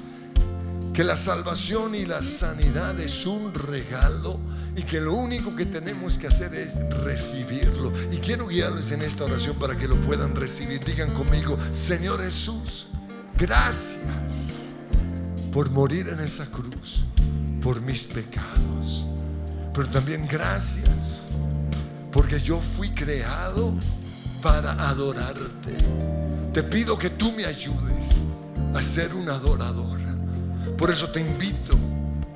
Que 0.93 1.05
la 1.05 1.16
salvación 1.16 1.95
y 1.95 2.07
la 2.07 2.23
sanidad 2.23 2.99
es 2.99 3.25
un 3.25 3.55
regalo 3.55 4.41
y 4.75 4.83
que 4.83 5.01
lo 5.01 5.14
único 5.14 5.55
que 5.55 5.66
tenemos 5.66 6.19
que 6.19 6.27
hacer 6.27 6.55
es 6.55 6.77
recibirlo. 7.03 7.93
Y 8.11 8.19
quiero 8.19 8.49
guiarles 8.49 8.91
en 8.91 9.03
esta 9.03 9.25
oración 9.25 9.57
para 9.57 9.77
que 9.77 9.87
lo 9.87 10.01
puedan 10.01 10.35
recibir. 10.35 10.83
Digan 10.85 11.12
conmigo, 11.14 11.57
Señor 11.73 12.21
Jesús, 12.23 12.89
gracias 13.37 14.71
por 15.53 15.71
morir 15.71 16.09
en 16.09 16.21
esa 16.21 16.47
cruz, 16.47 17.05
por 17.62 17.81
mis 17.81 18.07
pecados. 18.07 19.05
Pero 19.73 19.89
también 19.89 20.27
gracias 20.27 21.28
porque 22.13 22.41
yo 22.41 22.61
fui 22.61 22.91
creado 22.91 23.75
para 24.43 24.73
adorarte. 24.89 25.77
Te 26.53 26.63
pido 26.63 26.99
que 26.99 27.11
tú 27.11 27.33
me 27.33 27.45
ayudes 27.45 28.11
a 28.75 28.83
ser 28.83 29.15
un 29.15 29.29
adorador. 29.29 29.99
Por 30.77 30.91
eso 30.91 31.09
te 31.09 31.21
invito 31.21 31.77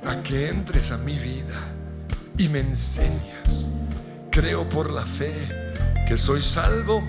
a 0.05 0.21
que 0.21 0.49
entres 0.49 0.91
a 0.91 0.97
mi 0.97 1.17
vida 1.17 1.73
y 2.37 2.49
me 2.49 2.59
enseñas. 2.59 3.69
Creo 4.31 4.67
por 4.67 4.91
la 4.91 5.05
fe 5.05 5.33
que 6.07 6.17
soy 6.17 6.41
salvo, 6.41 7.03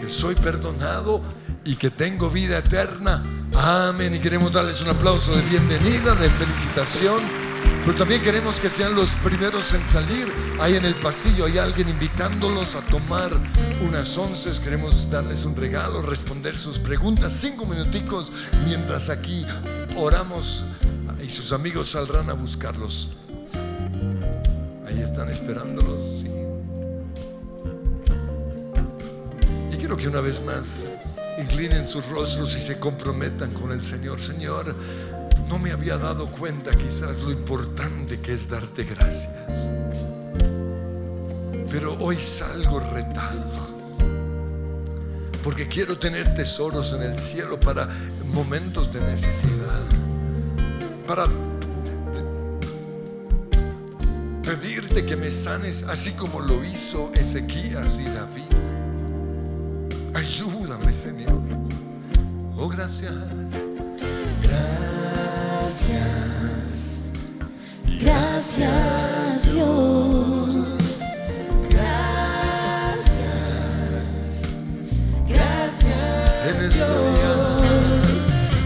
que 0.00 0.08
soy 0.08 0.34
perdonado 0.34 1.22
y 1.64 1.76
que 1.76 1.90
tengo 1.90 2.30
vida 2.30 2.58
eterna. 2.58 3.24
Amén. 3.54 4.14
Y 4.14 4.18
queremos 4.18 4.52
darles 4.52 4.82
un 4.82 4.90
aplauso 4.90 5.34
de 5.34 5.42
bienvenida, 5.42 6.14
de 6.14 6.30
felicitación. 6.30 7.45
Pero 7.84 7.98
también 7.98 8.20
queremos 8.20 8.58
que 8.58 8.68
sean 8.68 8.96
los 8.96 9.14
primeros 9.14 9.72
en 9.72 9.86
salir. 9.86 10.26
Ahí 10.58 10.74
en 10.74 10.84
el 10.84 10.96
pasillo 10.96 11.44
hay 11.44 11.58
alguien 11.58 11.88
invitándolos 11.88 12.74
a 12.74 12.80
tomar 12.80 13.30
unas 13.86 14.18
once. 14.18 14.50
Queremos 14.60 15.08
darles 15.08 15.44
un 15.44 15.54
regalo, 15.54 16.02
responder 16.02 16.56
sus 16.56 16.80
preguntas. 16.80 17.32
Cinco 17.32 17.64
minuticos 17.64 18.32
mientras 18.64 19.08
aquí 19.08 19.46
oramos 19.96 20.64
y 21.22 21.30
sus 21.30 21.52
amigos 21.52 21.90
saldrán 21.90 22.28
a 22.28 22.32
buscarlos. 22.32 23.10
Ahí 24.86 25.00
están 25.00 25.28
esperándolos. 25.28 26.22
sí. 26.22 26.28
Y 29.72 29.76
quiero 29.76 29.96
que 29.96 30.08
una 30.08 30.20
vez 30.20 30.42
más 30.42 30.82
inclinen 31.38 31.86
sus 31.86 32.06
rostros 32.08 32.56
y 32.56 32.60
se 32.60 32.78
comprometan 32.78 33.52
con 33.52 33.72
el 33.72 33.84
Señor. 33.84 34.20
Señor, 34.20 34.74
no 35.48 35.58
me 35.58 35.70
había 35.70 35.96
dado 35.98 36.26
cuenta 36.26 36.76
quizás 36.76 37.20
lo 37.22 37.30
importante 37.30 38.20
que 38.20 38.32
es 38.32 38.48
darte 38.48 38.84
gracias. 38.84 39.68
Pero 41.70 41.96
hoy 42.00 42.16
salgo 42.16 42.80
retado. 42.80 43.76
Porque 45.42 45.68
quiero 45.68 45.98
tener 45.98 46.34
tesoros 46.34 46.92
en 46.92 47.02
el 47.02 47.16
cielo 47.16 47.60
para 47.60 47.88
momentos 48.32 48.92
de 48.92 49.00
necesidad. 49.00 49.82
Para 51.06 51.26
pedirte 54.42 55.04
que 55.04 55.16
me 55.16 55.30
sanes 55.30 55.82
así 55.84 56.12
como 56.12 56.40
lo 56.40 56.64
hizo 56.64 57.12
Ezequías 57.14 58.00
y 58.00 58.04
David. 58.04 58.42
Ayúdame, 60.14 60.92
Señor. 60.92 61.40
Oh, 62.56 62.68
gracias. 62.68 63.12
Gracias, 64.42 64.85
gracias. 68.00 69.52
Dios. 69.52 70.66
Gracias, 71.70 73.22
gracias 75.28 75.94
En 76.48 76.56
este 76.64 76.84
día, 76.86 77.32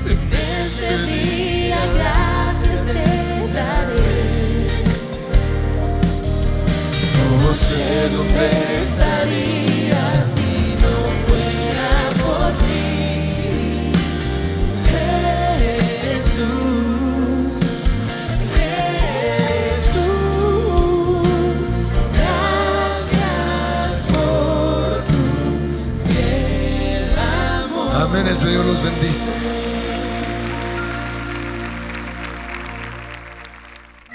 en 0.07 0.21
Este 0.33 0.91
día 1.07 1.81
gracias 1.95 2.81
te 2.87 3.05
daré. 3.55 4.21
No 7.43 7.51
sé 7.55 7.85
dónde 8.11 8.47
estaría 8.83 10.40
El 28.31 28.39
Señor 28.39 28.65
los 28.65 28.81
bendice. 28.81 29.29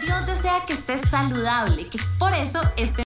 Dios 0.01 0.25
desea 0.25 0.63
que 0.65 0.71
estés 0.71 1.01
saludable, 1.01 1.89
que 1.89 1.99
por 2.17 2.33
eso 2.33 2.61
este 2.77 3.03